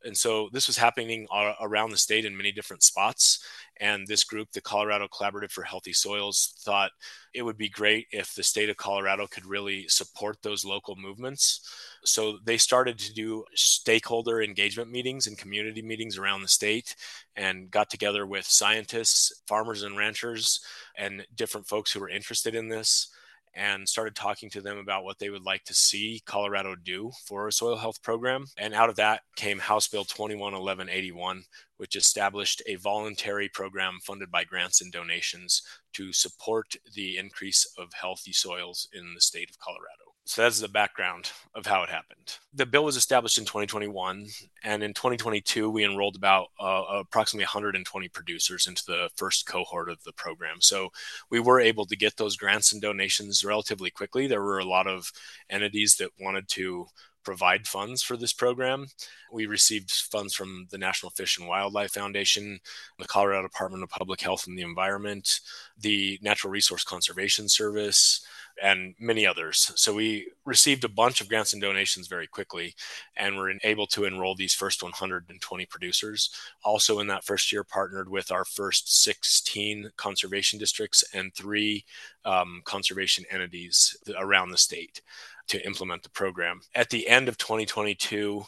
And 0.04 0.16
so 0.16 0.48
this 0.52 0.66
was 0.66 0.76
happening 0.76 1.26
around 1.60 1.90
the 1.90 1.96
state 1.96 2.24
in 2.24 2.36
many 2.36 2.52
different 2.52 2.82
spots. 2.82 3.44
And 3.80 4.06
this 4.06 4.24
group, 4.24 4.50
the 4.52 4.60
Colorado 4.60 5.08
Collaborative 5.08 5.50
for 5.50 5.62
Healthy 5.62 5.92
Soils, 5.92 6.54
thought 6.60 6.90
it 7.34 7.42
would 7.42 7.58
be 7.58 7.68
great 7.68 8.06
if 8.10 8.34
the 8.34 8.42
state 8.42 8.70
of 8.70 8.76
Colorado 8.76 9.26
could 9.26 9.44
really 9.44 9.86
support 9.88 10.38
those 10.42 10.64
local 10.64 10.96
movements. 10.96 11.68
So 12.04 12.38
they 12.44 12.58
started 12.58 12.98
to 12.98 13.12
do 13.12 13.44
stakeholder 13.54 14.42
engagement 14.42 14.90
meetings 14.90 15.26
and 15.26 15.36
community 15.36 15.82
meetings 15.82 16.16
around 16.16 16.42
the 16.42 16.48
state 16.48 16.94
and 17.36 17.70
got 17.70 17.90
together 17.90 18.26
with 18.26 18.46
scientists, 18.46 19.42
farmers 19.46 19.82
and 19.82 19.96
ranchers, 19.96 20.60
and 20.96 21.26
different 21.34 21.66
folks 21.68 21.92
who 21.92 22.00
were 22.00 22.08
interested 22.08 22.54
in 22.54 22.68
this 22.68 23.08
and 23.54 23.88
started 23.88 24.14
talking 24.14 24.50
to 24.50 24.60
them 24.60 24.78
about 24.78 25.04
what 25.04 25.18
they 25.18 25.30
would 25.30 25.44
like 25.44 25.64
to 25.64 25.74
see 25.74 26.22
Colorado 26.26 26.74
do 26.74 27.10
for 27.24 27.48
a 27.48 27.52
soil 27.52 27.76
health 27.76 28.02
program. 28.02 28.46
And 28.56 28.74
out 28.74 28.88
of 28.88 28.96
that 28.96 29.22
came 29.36 29.58
House 29.58 29.88
Bill 29.88 30.04
211181, 30.04 31.44
which 31.76 31.96
established 31.96 32.62
a 32.66 32.76
voluntary 32.76 33.48
program 33.48 33.98
funded 34.02 34.30
by 34.30 34.44
grants 34.44 34.80
and 34.80 34.92
donations 34.92 35.62
to 35.94 36.12
support 36.12 36.74
the 36.94 37.18
increase 37.18 37.66
of 37.78 37.92
healthy 37.92 38.32
soils 38.32 38.88
in 38.92 39.14
the 39.14 39.20
state 39.20 39.50
of 39.50 39.58
Colorado. 39.58 40.07
So 40.28 40.42
that's 40.42 40.60
the 40.60 40.68
background 40.68 41.32
of 41.54 41.64
how 41.64 41.82
it 41.84 41.88
happened. 41.88 42.36
The 42.52 42.66
bill 42.66 42.84
was 42.84 42.98
established 42.98 43.38
in 43.38 43.46
2021, 43.46 44.26
and 44.62 44.82
in 44.82 44.92
2022 44.92 45.70
we 45.70 45.86
enrolled 45.86 46.16
about 46.16 46.48
uh, 46.60 46.82
approximately 46.98 47.46
120 47.46 48.08
producers 48.08 48.66
into 48.66 48.84
the 48.84 49.08
first 49.16 49.46
cohort 49.46 49.88
of 49.88 50.04
the 50.04 50.12
program. 50.12 50.60
So 50.60 50.90
we 51.30 51.40
were 51.40 51.60
able 51.60 51.86
to 51.86 51.96
get 51.96 52.18
those 52.18 52.36
grants 52.36 52.74
and 52.74 52.82
donations 52.82 53.42
relatively 53.42 53.88
quickly. 53.88 54.26
There 54.26 54.42
were 54.42 54.58
a 54.58 54.68
lot 54.68 54.86
of 54.86 55.10
entities 55.48 55.96
that 55.96 56.10
wanted 56.20 56.46
to 56.48 56.88
provide 57.24 57.66
funds 57.66 58.02
for 58.02 58.16
this 58.16 58.32
program. 58.32 58.86
We 59.32 59.46
received 59.46 59.90
funds 59.90 60.34
from 60.34 60.66
the 60.70 60.78
National 60.78 61.10
Fish 61.10 61.38
and 61.38 61.48
Wildlife 61.48 61.92
Foundation, 61.92 62.60
the 62.98 63.06
Colorado 63.06 63.42
Department 63.42 63.82
of 63.82 63.90
Public 63.90 64.20
Health 64.20 64.46
and 64.46 64.58
the 64.58 64.62
Environment, 64.62 65.40
the 65.78 66.18
Natural 66.22 66.50
Resource 66.50 66.84
Conservation 66.84 67.48
Service, 67.48 68.24
and 68.62 68.94
many 68.98 69.26
others. 69.26 69.72
So 69.76 69.94
we 69.94 70.28
received 70.44 70.84
a 70.84 70.88
bunch 70.88 71.20
of 71.20 71.28
grants 71.28 71.52
and 71.52 71.62
donations 71.62 72.08
very 72.08 72.26
quickly 72.26 72.74
and 73.16 73.36
were 73.36 73.52
able 73.62 73.86
to 73.88 74.04
enroll 74.04 74.34
these 74.34 74.54
first 74.54 74.82
120 74.82 75.66
producers. 75.66 76.30
Also, 76.64 77.00
in 77.00 77.06
that 77.08 77.24
first 77.24 77.52
year, 77.52 77.64
partnered 77.64 78.08
with 78.08 78.30
our 78.32 78.44
first 78.44 79.02
16 79.02 79.90
conservation 79.96 80.58
districts 80.58 81.04
and 81.14 81.34
three 81.34 81.84
um, 82.24 82.62
conservation 82.64 83.24
entities 83.30 83.96
around 84.18 84.50
the 84.50 84.58
state 84.58 85.02
to 85.48 85.64
implement 85.66 86.02
the 86.02 86.10
program. 86.10 86.60
At 86.74 86.90
the 86.90 87.08
end 87.08 87.28
of 87.28 87.38
2022, 87.38 88.44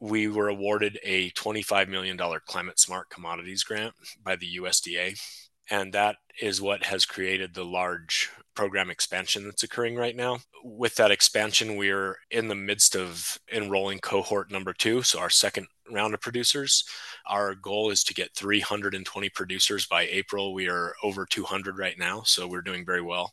we 0.00 0.28
were 0.28 0.48
awarded 0.48 0.98
a 1.02 1.30
$25 1.30 1.88
million 1.88 2.18
climate 2.46 2.78
smart 2.78 3.10
commodities 3.10 3.64
grant 3.64 3.94
by 4.22 4.36
the 4.36 4.58
USDA 4.60 5.18
and 5.70 5.92
that 5.92 6.16
is 6.40 6.60
what 6.60 6.84
has 6.84 7.04
created 7.04 7.54
the 7.54 7.64
large 7.64 8.30
program 8.54 8.90
expansion 8.90 9.44
that's 9.44 9.62
occurring 9.62 9.96
right 9.96 10.16
now. 10.16 10.38
With 10.64 10.96
that 10.96 11.10
expansion, 11.10 11.76
we're 11.76 12.16
in 12.30 12.48
the 12.48 12.54
midst 12.54 12.96
of 12.96 13.38
enrolling 13.52 13.98
cohort 13.98 14.50
number 14.50 14.72
two, 14.72 15.02
so 15.02 15.18
our 15.18 15.30
second 15.30 15.66
round 15.90 16.14
of 16.14 16.20
producers. 16.20 16.84
Our 17.26 17.54
goal 17.54 17.90
is 17.90 18.02
to 18.04 18.14
get 18.14 18.34
320 18.34 19.28
producers 19.30 19.86
by 19.86 20.02
April. 20.02 20.54
We 20.54 20.68
are 20.68 20.94
over 21.02 21.26
200 21.26 21.78
right 21.78 21.98
now, 21.98 22.22
so 22.24 22.48
we're 22.48 22.62
doing 22.62 22.84
very 22.84 23.02
well. 23.02 23.32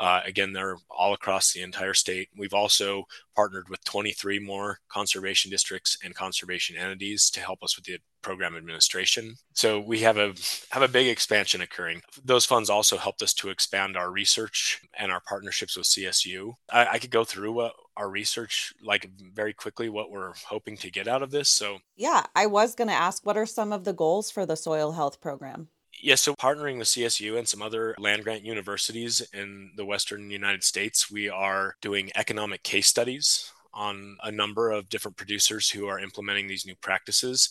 Uh, 0.00 0.22
again, 0.24 0.54
they're 0.54 0.78
all 0.88 1.12
across 1.12 1.52
the 1.52 1.60
entire 1.60 1.92
state. 1.92 2.30
We've 2.34 2.54
also 2.54 3.04
partnered 3.36 3.68
with 3.68 3.84
23 3.84 4.38
more 4.38 4.78
conservation 4.90 5.50
districts 5.50 5.98
and 6.02 6.14
conservation 6.14 6.78
entities 6.78 7.28
to 7.30 7.40
help 7.40 7.62
us 7.62 7.76
with 7.76 7.84
the 7.84 7.98
program 8.22 8.56
administration. 8.56 9.34
So 9.52 9.78
we 9.78 10.00
have 10.00 10.16
a 10.16 10.32
have 10.70 10.82
a 10.82 10.88
big 10.88 11.06
expansion 11.06 11.60
occurring. 11.60 12.00
Those 12.24 12.46
funds 12.46 12.70
also 12.70 12.96
helped 12.96 13.20
us 13.20 13.34
to 13.34 13.50
expand 13.50 13.94
our 13.94 14.10
research 14.10 14.80
and 14.98 15.12
our 15.12 15.20
partnerships 15.20 15.76
with 15.76 15.86
CSU. 15.86 16.54
I, 16.72 16.86
I 16.92 16.98
could 16.98 17.10
go 17.10 17.24
through 17.24 17.52
what 17.52 17.74
our 17.98 18.08
research 18.08 18.72
like 18.82 19.06
very 19.34 19.52
quickly 19.52 19.90
what 19.90 20.10
we're 20.10 20.32
hoping 20.48 20.78
to 20.78 20.90
get 20.90 21.08
out 21.08 21.22
of 21.22 21.30
this. 21.30 21.50
So 21.50 21.78
yeah, 21.94 22.24
I 22.34 22.46
was 22.46 22.74
going 22.74 22.88
to 22.88 22.94
ask 22.94 23.26
what 23.26 23.36
are 23.36 23.44
some 23.44 23.70
of 23.70 23.84
the 23.84 23.92
goals 23.92 24.30
for 24.30 24.46
the 24.46 24.56
soil 24.56 24.92
health 24.92 25.20
program? 25.20 25.68
Yeah, 26.02 26.14
so 26.14 26.34
partnering 26.34 26.78
with 26.78 26.88
CSU 26.88 27.36
and 27.36 27.46
some 27.46 27.60
other 27.60 27.94
land 27.98 28.24
grant 28.24 28.42
universities 28.42 29.20
in 29.34 29.72
the 29.76 29.84
Western 29.84 30.30
United 30.30 30.64
States, 30.64 31.10
we 31.10 31.28
are 31.28 31.76
doing 31.82 32.10
economic 32.16 32.62
case 32.62 32.86
studies 32.86 33.52
on 33.74 34.16
a 34.22 34.32
number 34.32 34.70
of 34.70 34.88
different 34.88 35.18
producers 35.18 35.68
who 35.68 35.86
are 35.86 36.00
implementing 36.00 36.46
these 36.46 36.64
new 36.64 36.74
practices 36.76 37.50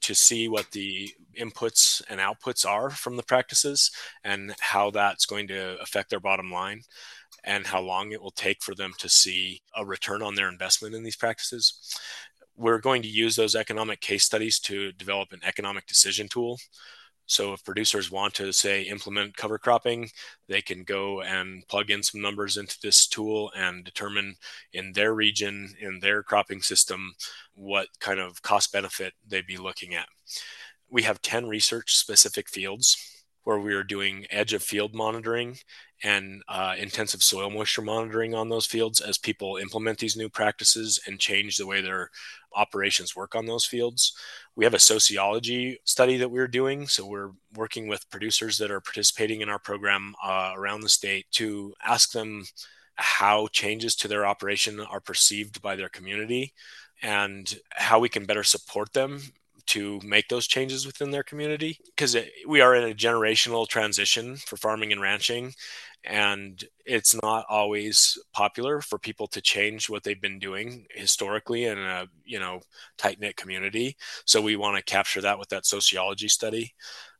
to 0.00 0.14
see 0.14 0.48
what 0.48 0.70
the 0.70 1.12
inputs 1.38 2.02
and 2.08 2.20
outputs 2.20 2.66
are 2.66 2.88
from 2.88 3.16
the 3.16 3.22
practices 3.22 3.90
and 4.24 4.54
how 4.60 4.90
that's 4.90 5.26
going 5.26 5.46
to 5.48 5.78
affect 5.82 6.08
their 6.08 6.20
bottom 6.20 6.50
line 6.50 6.80
and 7.44 7.66
how 7.66 7.80
long 7.80 8.12
it 8.12 8.22
will 8.22 8.30
take 8.30 8.62
for 8.62 8.74
them 8.74 8.92
to 8.98 9.10
see 9.10 9.60
a 9.76 9.84
return 9.84 10.22
on 10.22 10.34
their 10.34 10.48
investment 10.48 10.94
in 10.94 11.02
these 11.02 11.16
practices. 11.16 11.94
We're 12.56 12.80
going 12.80 13.02
to 13.02 13.08
use 13.08 13.36
those 13.36 13.54
economic 13.54 14.00
case 14.00 14.24
studies 14.24 14.58
to 14.60 14.90
develop 14.92 15.32
an 15.32 15.40
economic 15.44 15.86
decision 15.86 16.28
tool 16.28 16.58
so 17.30 17.52
if 17.52 17.62
producers 17.64 18.10
want 18.10 18.34
to 18.34 18.52
say 18.52 18.82
implement 18.82 19.36
cover 19.36 19.56
cropping, 19.56 20.10
they 20.48 20.60
can 20.60 20.82
go 20.82 21.22
and 21.22 21.62
plug 21.68 21.88
in 21.88 22.02
some 22.02 22.20
numbers 22.20 22.56
into 22.56 22.76
this 22.82 23.06
tool 23.06 23.52
and 23.56 23.84
determine 23.84 24.34
in 24.72 24.92
their 24.94 25.14
region, 25.14 25.72
in 25.80 26.00
their 26.00 26.24
cropping 26.24 26.60
system, 26.60 27.12
what 27.54 27.86
kind 28.00 28.18
of 28.18 28.42
cost 28.42 28.72
benefit 28.72 29.12
they'd 29.28 29.46
be 29.46 29.58
looking 29.58 29.94
at. 29.94 30.08
We 30.90 31.02
have 31.04 31.22
10 31.22 31.46
research 31.46 31.94
specific 31.94 32.48
fields 32.48 32.96
where 33.44 33.60
we 33.60 33.74
are 33.74 33.84
doing 33.84 34.26
edge 34.30 34.52
of 34.52 34.64
field 34.64 34.92
monitoring 34.92 35.56
and 36.02 36.42
uh, 36.48 36.74
intensive 36.78 37.22
soil 37.22 37.50
moisture 37.50 37.82
monitoring 37.82 38.34
on 38.34 38.48
those 38.48 38.66
fields 38.66 39.00
as 39.00 39.18
people 39.18 39.56
implement 39.56 39.98
these 39.98 40.16
new 40.16 40.28
practices 40.28 41.00
and 41.06 41.18
change 41.18 41.56
the 41.56 41.66
way 41.66 41.80
their 41.80 42.10
operations 42.54 43.14
work 43.14 43.34
on 43.34 43.46
those 43.46 43.64
fields. 43.64 44.16
We 44.56 44.64
have 44.64 44.74
a 44.74 44.78
sociology 44.78 45.80
study 45.84 46.16
that 46.18 46.30
we're 46.30 46.48
doing. 46.48 46.86
So 46.86 47.06
we're 47.06 47.32
working 47.54 47.86
with 47.86 48.10
producers 48.10 48.58
that 48.58 48.70
are 48.70 48.80
participating 48.80 49.40
in 49.40 49.48
our 49.48 49.58
program 49.58 50.14
uh, 50.22 50.52
around 50.56 50.80
the 50.80 50.88
state 50.88 51.26
to 51.32 51.74
ask 51.84 52.12
them 52.12 52.44
how 52.94 53.46
changes 53.48 53.94
to 53.96 54.08
their 54.08 54.26
operation 54.26 54.80
are 54.80 55.00
perceived 55.00 55.62
by 55.62 55.76
their 55.76 55.88
community 55.88 56.52
and 57.02 57.58
how 57.70 57.98
we 57.98 58.08
can 58.08 58.26
better 58.26 58.44
support 58.44 58.92
them 58.92 59.20
to 59.66 60.00
make 60.02 60.28
those 60.28 60.46
changes 60.46 60.84
within 60.84 61.10
their 61.12 61.22
community 61.22 61.78
because 61.94 62.16
we 62.46 62.60
are 62.60 62.74
in 62.74 62.90
a 62.90 62.94
generational 62.94 63.68
transition 63.68 64.36
for 64.36 64.56
farming 64.56 64.90
and 64.90 65.00
ranching 65.00 65.54
and 66.04 66.62
it's 66.86 67.14
not 67.22 67.44
always 67.48 68.18
popular 68.32 68.80
for 68.80 68.98
people 68.98 69.26
to 69.28 69.40
change 69.40 69.90
what 69.90 70.02
they've 70.02 70.20
been 70.20 70.38
doing 70.38 70.86
historically 70.94 71.64
in 71.64 71.78
a 71.78 72.06
you 72.24 72.40
know 72.40 72.60
tight 72.98 73.20
knit 73.20 73.36
community. 73.36 73.96
So 74.24 74.40
we 74.40 74.56
want 74.56 74.76
to 74.76 74.82
capture 74.82 75.20
that 75.22 75.38
with 75.38 75.48
that 75.50 75.66
sociology 75.66 76.28
study. 76.28 76.74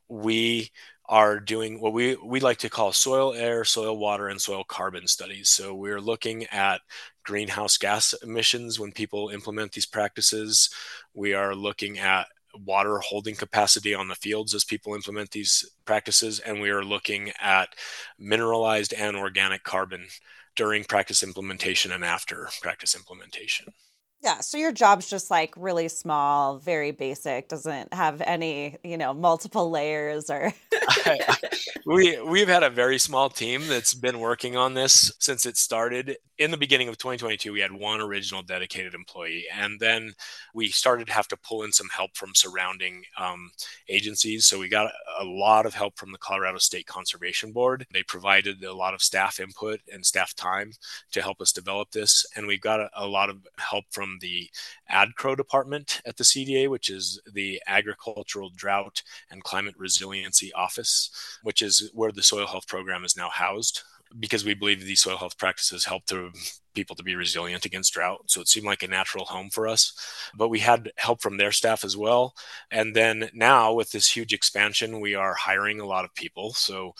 We 0.08 0.70
are 1.08 1.40
doing 1.40 1.80
what 1.80 1.92
we 1.92 2.16
we 2.24 2.40
like 2.40 2.58
to 2.58 2.70
call 2.70 2.92
soil 2.92 3.34
air 3.34 3.64
soil 3.64 3.98
water 3.98 4.28
and 4.28 4.40
soil 4.40 4.64
carbon 4.64 5.06
studies. 5.08 5.50
So 5.50 5.74
we're 5.74 6.00
looking 6.00 6.46
at 6.46 6.80
greenhouse 7.24 7.76
gas 7.78 8.14
emissions 8.22 8.78
when 8.80 8.92
people 8.92 9.28
implement 9.30 9.72
these 9.72 9.86
practices. 9.86 10.70
We 11.14 11.34
are 11.34 11.54
looking 11.54 11.98
at 11.98 12.28
water 12.54 12.98
holding 12.98 13.34
capacity 13.34 13.94
on 13.94 14.08
the 14.08 14.14
fields 14.14 14.54
as 14.54 14.64
people 14.64 14.94
implement 14.94 15.30
these 15.30 15.64
practices. 15.84 16.38
And 16.40 16.60
we 16.60 16.70
are 16.70 16.84
looking 16.84 17.32
at 17.40 17.74
mineralized 18.18 18.92
and 18.94 19.16
organic 19.16 19.62
carbon 19.62 20.06
during 20.56 20.84
practice 20.84 21.22
implementation 21.22 21.92
and 21.92 22.04
after 22.04 22.48
practice 22.60 22.94
implementation. 22.94 23.72
Yeah, 24.22 24.40
so 24.40 24.58
your 24.58 24.72
job's 24.72 25.08
just 25.08 25.30
like 25.30 25.54
really 25.56 25.88
small, 25.88 26.58
very 26.58 26.90
basic, 26.90 27.48
doesn't 27.48 27.94
have 27.94 28.20
any, 28.20 28.76
you 28.84 28.98
know, 28.98 29.14
multiple 29.14 29.70
layers 29.70 30.28
or 30.28 30.52
we 31.86 32.20
we've 32.20 32.48
had 32.48 32.62
a 32.62 32.70
very 32.70 32.98
small 32.98 33.30
team 33.30 33.66
that's 33.66 33.94
been 33.94 34.20
working 34.20 34.56
on 34.56 34.74
this 34.74 35.10
since 35.18 35.46
it 35.46 35.56
started. 35.56 36.16
In 36.38 36.50
the 36.50 36.56
beginning 36.56 36.88
of 36.88 36.96
2022, 36.98 37.52
we 37.52 37.60
had 37.60 37.72
one 37.72 38.00
original 38.00 38.42
dedicated 38.42 38.94
employee, 38.94 39.44
and 39.54 39.80
then 39.80 40.12
we 40.54 40.68
started 40.68 41.06
to 41.06 41.12
have 41.12 41.28
to 41.28 41.36
pull 41.36 41.62
in 41.62 41.72
some 41.72 41.88
help 41.88 42.16
from 42.16 42.34
surrounding 42.34 43.04
um, 43.18 43.50
agencies. 43.88 44.46
So 44.46 44.58
we 44.58 44.68
got 44.68 44.90
a 45.18 45.24
lot 45.24 45.66
of 45.66 45.74
help 45.74 45.98
from 45.98 46.12
the 46.12 46.18
Colorado 46.18 46.58
State 46.58 46.86
Conservation 46.86 47.52
Board. 47.52 47.86
They 47.92 48.02
provided 48.02 48.62
a 48.64 48.72
lot 48.72 48.94
of 48.94 49.02
staff 49.02 49.40
input 49.40 49.80
and 49.92 50.04
staff 50.04 50.34
time 50.34 50.72
to 51.12 51.22
help 51.22 51.40
us 51.40 51.52
develop 51.52 51.90
this, 51.90 52.26
and 52.36 52.46
we 52.46 52.58
got 52.58 52.80
a, 52.80 52.90
a 52.96 53.06
lot 53.06 53.30
of 53.30 53.46
help 53.58 53.84
from 53.90 54.09
from 54.10 54.18
the 54.20 54.50
ADCRO 54.90 55.36
department 55.36 56.00
at 56.04 56.16
the 56.16 56.24
CDA, 56.24 56.68
which 56.68 56.90
is 56.90 57.20
the 57.32 57.62
Agricultural 57.66 58.50
Drought 58.54 59.02
and 59.30 59.44
Climate 59.44 59.74
Resiliency 59.78 60.52
Office, 60.52 61.10
which 61.42 61.62
is 61.62 61.90
where 61.94 62.12
the 62.12 62.22
soil 62.22 62.46
health 62.46 62.66
program 62.66 63.04
is 63.04 63.16
now 63.16 63.28
housed. 63.28 63.82
Because 64.18 64.44
we 64.44 64.54
believe 64.54 64.80
these 64.80 65.02
soil 65.02 65.16
health 65.16 65.38
practices 65.38 65.84
help 65.84 66.04
to 66.06 66.32
people 66.74 66.96
to 66.96 67.04
be 67.04 67.14
resilient 67.14 67.64
against 67.64 67.92
drought. 67.92 68.22
So 68.26 68.40
it 68.40 68.48
seemed 68.48 68.66
like 68.66 68.82
a 68.82 68.88
natural 68.88 69.24
home 69.24 69.50
for 69.50 69.68
us. 69.68 69.92
But 70.34 70.48
we 70.48 70.58
had 70.58 70.90
help 70.96 71.22
from 71.22 71.36
their 71.36 71.52
staff 71.52 71.84
as 71.84 71.96
well. 71.96 72.34
And 72.72 72.96
then 72.96 73.30
now 73.34 73.72
with 73.72 73.92
this 73.92 74.10
huge 74.10 74.32
expansion, 74.32 74.98
we 74.98 75.14
are 75.14 75.34
hiring 75.34 75.78
a 75.78 75.86
lot 75.86 76.04
of 76.04 76.12
people. 76.16 76.52
So 76.54 76.96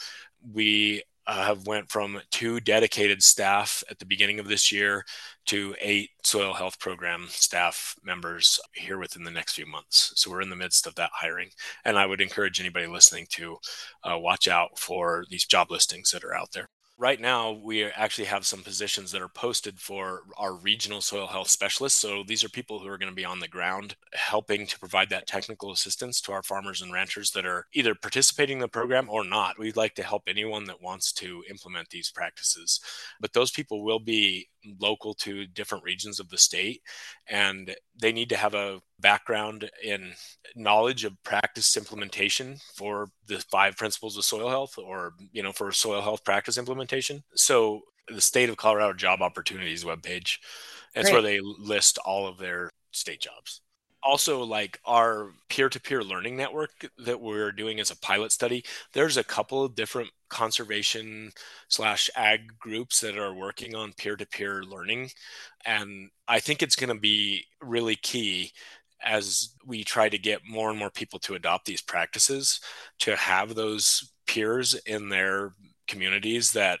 we 0.53 1.03
uh, 1.27 1.45
have 1.45 1.67
went 1.67 1.89
from 1.89 2.21
two 2.31 2.59
dedicated 2.59 3.21
staff 3.21 3.83
at 3.89 3.99
the 3.99 4.05
beginning 4.05 4.39
of 4.39 4.47
this 4.47 4.71
year 4.71 5.05
to 5.51 5.75
eight 5.81 6.11
soil 6.23 6.53
health 6.53 6.79
program 6.79 7.25
staff 7.27 7.97
members 8.05 8.57
here 8.73 8.97
within 8.97 9.25
the 9.25 9.29
next 9.29 9.53
few 9.53 9.65
months. 9.65 10.13
So 10.15 10.31
we're 10.31 10.39
in 10.39 10.49
the 10.49 10.55
midst 10.55 10.87
of 10.87 10.95
that 10.95 11.09
hiring, 11.13 11.49
and 11.83 11.99
I 11.99 12.05
would 12.05 12.21
encourage 12.21 12.61
anybody 12.61 12.87
listening 12.87 13.27
to 13.31 13.57
uh, 14.09 14.17
watch 14.17 14.47
out 14.47 14.79
for 14.79 15.25
these 15.29 15.45
job 15.45 15.69
listings 15.69 16.09
that 16.11 16.23
are 16.23 16.33
out 16.33 16.53
there 16.53 16.69
right 17.01 17.19
now 17.19 17.51
we 17.51 17.83
actually 17.83 18.25
have 18.25 18.45
some 18.45 18.61
positions 18.61 19.11
that 19.11 19.23
are 19.23 19.27
posted 19.27 19.79
for 19.79 20.21
our 20.37 20.53
regional 20.53 21.01
soil 21.01 21.25
health 21.25 21.49
specialists. 21.49 21.99
So 21.99 22.23
these 22.27 22.43
are 22.43 22.49
people 22.49 22.77
who 22.77 22.87
are 22.87 22.97
going 22.99 23.09
to 23.09 23.15
be 23.15 23.25
on 23.25 23.39
the 23.39 23.47
ground 23.47 23.95
helping 24.13 24.67
to 24.67 24.77
provide 24.77 25.09
that 25.09 25.25
technical 25.25 25.71
assistance 25.71 26.21
to 26.21 26.31
our 26.31 26.43
farmers 26.43 26.79
and 26.79 26.93
ranchers 26.93 27.31
that 27.31 27.43
are 27.43 27.65
either 27.73 27.95
participating 27.95 28.57
in 28.57 28.61
the 28.61 28.67
program 28.67 29.09
or 29.09 29.23
not. 29.23 29.57
We'd 29.57 29.75
like 29.75 29.95
to 29.95 30.03
help 30.03 30.23
anyone 30.27 30.65
that 30.65 30.79
wants 30.79 31.11
to 31.13 31.43
implement 31.49 31.89
these 31.89 32.11
practices. 32.11 32.79
But 33.19 33.33
those 33.33 33.49
people 33.49 33.83
will 33.83 33.99
be 33.99 34.49
local 34.79 35.15
to 35.15 35.47
different 35.47 35.83
regions 35.83 36.19
of 36.19 36.29
the 36.29 36.37
state 36.37 36.83
and 37.27 37.75
they 37.99 38.11
need 38.11 38.29
to 38.29 38.37
have 38.37 38.53
a 38.53 38.79
background 39.01 39.69
in 39.83 40.13
knowledge 40.55 41.03
of 41.03 41.21
practice 41.23 41.75
implementation 41.77 42.57
for 42.75 43.09
the 43.27 43.39
five 43.51 43.77
principles 43.77 44.17
of 44.17 44.25
soil 44.25 44.49
health 44.49 44.77
or 44.77 45.13
you 45.31 45.43
know 45.43 45.51
for 45.51 45.71
soil 45.71 46.01
health 46.01 46.23
practice 46.23 46.57
implementation. 46.57 47.23
So 47.35 47.81
the 48.07 48.21
state 48.21 48.49
of 48.49 48.57
colorado 48.57 48.93
job 48.93 49.21
opportunities 49.21 49.83
webpage 49.83 50.37
that's 50.93 51.09
Great. 51.09 51.13
where 51.13 51.21
they 51.21 51.39
list 51.41 51.97
all 51.99 52.27
of 52.27 52.37
their 52.37 52.69
state 52.91 53.21
jobs. 53.21 53.61
Also 54.03 54.43
like 54.43 54.79
our 54.85 55.29
peer-to-peer 55.47 56.03
learning 56.03 56.35
network 56.35 56.71
that 56.97 57.21
we're 57.21 57.51
doing 57.51 57.79
as 57.79 57.91
a 57.91 57.97
pilot 57.99 58.31
study 58.31 58.63
there's 58.93 59.17
a 59.17 59.23
couple 59.23 59.63
of 59.63 59.75
different 59.75 60.09
conservation 60.27 61.31
slash 61.67 62.09
ag 62.15 62.57
groups 62.57 62.99
that 63.01 63.17
are 63.17 63.33
working 63.33 63.75
on 63.75 63.93
peer-to-peer 63.93 64.63
learning. 64.63 65.09
And 65.65 66.09
i 66.27 66.39
think 66.39 66.61
it's 66.61 66.75
going 66.75 66.93
to 66.93 66.99
be 66.99 67.45
really 67.61 67.95
key 67.95 68.51
as 69.03 69.55
we 69.65 69.83
try 69.83 70.09
to 70.09 70.17
get 70.17 70.41
more 70.47 70.69
and 70.69 70.79
more 70.79 70.89
people 70.89 71.19
to 71.19 71.35
adopt 71.35 71.65
these 71.65 71.81
practices 71.81 72.59
to 72.99 73.15
have 73.15 73.55
those 73.55 74.13
peers 74.27 74.75
in 74.85 75.09
their 75.09 75.51
communities 75.87 76.51
that 76.51 76.79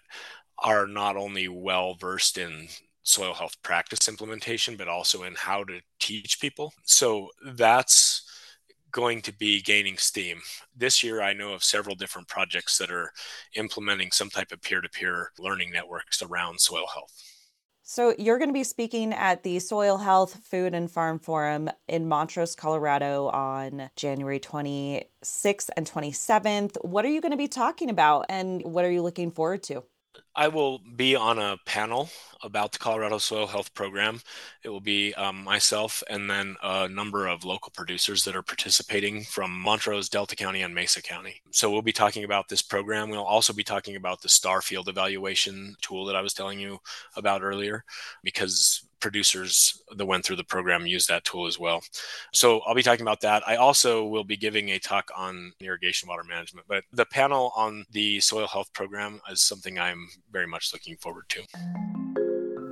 are 0.59 0.87
not 0.87 1.17
only 1.17 1.47
well 1.47 1.95
versed 1.95 2.37
in 2.37 2.67
soil 3.03 3.33
health 3.33 3.55
practice 3.63 4.07
implementation, 4.07 4.75
but 4.75 4.87
also 4.87 5.23
in 5.23 5.33
how 5.35 5.63
to 5.63 5.79
teach 5.99 6.39
people. 6.39 6.71
So 6.85 7.29
that's 7.45 8.23
going 8.91 9.21
to 9.21 9.33
be 9.33 9.61
gaining 9.61 9.97
steam. 9.97 10.39
This 10.75 11.03
year, 11.03 11.21
I 11.21 11.33
know 11.33 11.53
of 11.53 11.63
several 11.63 11.95
different 11.95 12.27
projects 12.27 12.77
that 12.77 12.91
are 12.91 13.11
implementing 13.55 14.11
some 14.11 14.29
type 14.29 14.51
of 14.51 14.61
peer 14.61 14.81
to 14.81 14.89
peer 14.89 15.31
learning 15.39 15.71
networks 15.71 16.21
around 16.21 16.59
soil 16.59 16.85
health. 16.93 17.30
So, 17.93 18.15
you're 18.17 18.37
going 18.37 18.47
to 18.47 18.53
be 18.53 18.63
speaking 18.63 19.11
at 19.11 19.43
the 19.43 19.59
Soil 19.59 19.97
Health 19.97 20.45
Food 20.45 20.73
and 20.73 20.89
Farm 20.89 21.19
Forum 21.19 21.69
in 21.89 22.07
Montrose, 22.07 22.55
Colorado 22.55 23.27
on 23.27 23.89
January 23.97 24.39
26th 24.39 25.69
and 25.75 25.85
27th. 25.85 26.77
What 26.85 27.03
are 27.03 27.09
you 27.09 27.19
going 27.19 27.31
to 27.31 27.37
be 27.37 27.49
talking 27.49 27.89
about 27.89 28.27
and 28.29 28.61
what 28.63 28.85
are 28.85 28.91
you 28.91 29.01
looking 29.01 29.29
forward 29.29 29.63
to? 29.63 29.83
I 30.35 30.47
will 30.47 30.79
be 30.95 31.15
on 31.15 31.39
a 31.39 31.57
panel 31.65 32.09
about 32.41 32.71
the 32.71 32.79
Colorado 32.79 33.17
Soil 33.17 33.47
Health 33.47 33.73
Program. 33.73 34.21
It 34.63 34.69
will 34.69 34.81
be 34.81 35.13
um, 35.15 35.43
myself 35.43 36.01
and 36.09 36.29
then 36.29 36.55
a 36.63 36.87
number 36.87 37.27
of 37.27 37.43
local 37.43 37.71
producers 37.75 38.23
that 38.23 38.35
are 38.35 38.41
participating 38.41 39.23
from 39.23 39.51
Montrose, 39.51 40.09
Delta 40.09 40.35
County, 40.35 40.61
and 40.61 40.73
Mesa 40.73 41.01
County. 41.01 41.41
So 41.51 41.69
we'll 41.69 41.81
be 41.81 41.91
talking 41.91 42.23
about 42.23 42.47
this 42.47 42.61
program. 42.61 43.09
We'll 43.09 43.23
also 43.23 43.53
be 43.53 43.63
talking 43.63 43.95
about 43.97 44.21
the 44.21 44.29
STAR 44.29 44.61
field 44.61 44.87
evaluation 44.87 45.75
tool 45.81 46.05
that 46.05 46.15
I 46.15 46.21
was 46.21 46.33
telling 46.33 46.59
you 46.59 46.79
about 47.15 47.43
earlier, 47.43 47.83
because 48.23 48.83
producers 49.01 49.81
that 49.95 50.05
went 50.05 50.23
through 50.23 50.37
the 50.37 50.43
program 50.43 50.85
use 50.87 51.07
that 51.07 51.23
tool 51.25 51.47
as 51.47 51.59
well. 51.59 51.83
So 52.31 52.59
I'll 52.61 52.75
be 52.75 52.83
talking 52.83 53.01
about 53.01 53.21
that. 53.21 53.43
I 53.47 53.57
also 53.57 54.05
will 54.05 54.23
be 54.23 54.37
giving 54.37 54.69
a 54.69 54.79
talk 54.79 55.11
on 55.15 55.53
irrigation 55.59 56.07
water 56.07 56.23
management, 56.23 56.67
but 56.67 56.83
the 56.93 57.05
panel 57.05 57.51
on 57.55 57.85
the 57.91 58.19
soil 58.19 58.47
health 58.47 58.71
program 58.73 59.19
is 59.29 59.41
something 59.41 59.79
I'm 59.79 60.07
very 60.31 60.47
much 60.47 60.71
looking 60.71 60.95
forward 60.97 61.25
to. 61.29 62.20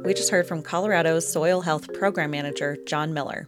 We 0.10 0.14
just 0.16 0.32
heard 0.32 0.48
from 0.48 0.64
Colorado's 0.64 1.32
Soil 1.32 1.62
Health 1.62 1.94
Program 1.94 2.32
Manager, 2.32 2.80
John 2.88 3.14
Miller. 3.14 3.48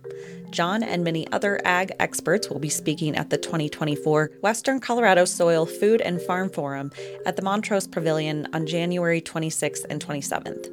John 0.52 0.84
and 0.84 1.04
many 1.04 1.28
other 1.32 1.60
ag 1.66 1.92
experts 2.00 2.52
will 2.52 2.60
be 2.60 2.70
speaking 2.70 3.16
at 3.16 3.32
the 3.32 3.40
2024 3.40 4.30
Western 4.42 4.80
Colorado 4.80 5.26
Soil 5.26 5.66
Food 5.66 6.02
and 6.02 6.22
Farm 6.22 6.52
Forum 6.52 6.92
at 7.26 7.36
the 7.36 7.42
Montrose 7.42 7.88
Pavilion 7.88 8.48
on 8.54 8.68
January 8.68 9.22
26th 9.22 9.88
and 9.90 10.06
27th. 10.06 10.68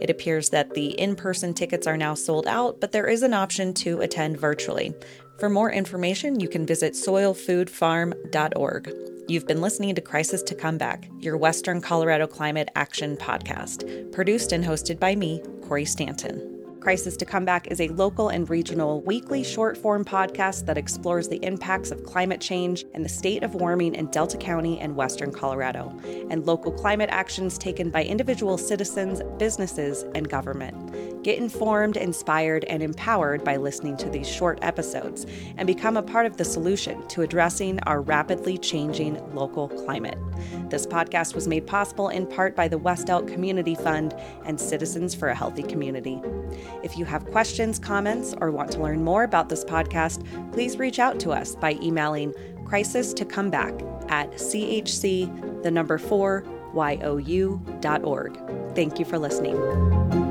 It 0.00 0.08
appears 0.08 0.48
that 0.48 0.72
the 0.72 0.98
in 0.98 1.14
person 1.14 1.52
tickets 1.52 1.86
are 1.86 1.98
now 1.98 2.14
sold 2.14 2.46
out, 2.46 2.80
but 2.80 2.92
there 2.92 3.06
is 3.06 3.22
an 3.22 3.34
option 3.34 3.74
to 3.74 4.00
attend 4.00 4.40
virtually. 4.40 4.94
For 5.38 5.50
more 5.50 5.70
information, 5.70 6.40
you 6.40 6.48
can 6.48 6.64
visit 6.64 6.94
soilfoodfarm.org. 6.94 9.13
You've 9.26 9.46
been 9.46 9.62
listening 9.62 9.94
to 9.94 10.02
Crisis 10.02 10.42
to 10.42 10.54
Comeback, 10.54 11.08
your 11.18 11.38
Western 11.38 11.80
Colorado 11.80 12.26
Climate 12.26 12.68
Action 12.76 13.16
podcast, 13.16 14.12
produced 14.12 14.52
and 14.52 14.62
hosted 14.62 15.00
by 15.00 15.14
me, 15.14 15.40
Corey 15.62 15.86
Stanton. 15.86 16.50
Crisis 16.80 17.16
to 17.16 17.24
Comeback 17.24 17.68
is 17.68 17.80
a 17.80 17.88
local 17.88 18.28
and 18.28 18.50
regional 18.50 19.00
weekly 19.00 19.42
short 19.42 19.78
form 19.78 20.04
podcast 20.04 20.66
that 20.66 20.76
explores 20.76 21.26
the 21.26 21.42
impacts 21.42 21.90
of 21.90 22.04
climate 22.04 22.42
change 22.42 22.84
and 22.92 23.02
the 23.02 23.08
state 23.08 23.42
of 23.42 23.54
warming 23.54 23.94
in 23.94 24.10
Delta 24.10 24.36
County 24.36 24.78
and 24.78 24.94
Western 24.94 25.32
Colorado, 25.32 25.98
and 26.28 26.44
local 26.44 26.70
climate 26.70 27.08
actions 27.10 27.56
taken 27.56 27.88
by 27.88 28.04
individual 28.04 28.58
citizens, 28.58 29.22
businesses, 29.38 30.04
and 30.14 30.28
government. 30.28 30.74
Get 31.24 31.38
informed, 31.38 31.96
inspired, 31.96 32.64
and 32.64 32.82
empowered 32.82 33.42
by 33.44 33.56
listening 33.56 33.96
to 33.96 34.10
these 34.10 34.28
short 34.28 34.58
episodes 34.60 35.24
and 35.56 35.66
become 35.66 35.96
a 35.96 36.02
part 36.02 36.26
of 36.26 36.36
the 36.36 36.44
solution 36.44 37.08
to 37.08 37.22
addressing 37.22 37.80
our 37.84 38.02
rapidly 38.02 38.58
changing 38.58 39.18
local 39.34 39.68
climate. 39.70 40.18
This 40.68 40.86
podcast 40.86 41.34
was 41.34 41.48
made 41.48 41.66
possible 41.66 42.10
in 42.10 42.26
part 42.26 42.54
by 42.54 42.68
the 42.68 42.76
West 42.76 43.08
Elk 43.08 43.26
Community 43.26 43.74
Fund 43.74 44.14
and 44.44 44.60
Citizens 44.60 45.14
for 45.14 45.28
a 45.28 45.34
Healthy 45.34 45.62
Community. 45.62 46.20
If 46.82 46.98
you 46.98 47.06
have 47.06 47.24
questions, 47.30 47.78
comments, 47.78 48.34
or 48.38 48.50
want 48.50 48.70
to 48.72 48.82
learn 48.82 49.02
more 49.02 49.24
about 49.24 49.48
this 49.48 49.64
podcast, 49.64 50.22
please 50.52 50.78
reach 50.78 50.98
out 50.98 51.18
to 51.20 51.30
us 51.30 51.56
by 51.56 51.78
emailing 51.82 52.34
crisis 52.66 53.14
to 53.14 53.24
come 53.24 53.48
back 53.48 53.72
at 54.08 54.30
chc 54.32 55.62
the 55.62 55.70
number 55.70 55.96
4 55.96 56.44
you.org. 56.76 58.38
Thank 58.74 58.98
you 58.98 59.04
for 59.04 59.18
listening. 59.18 60.23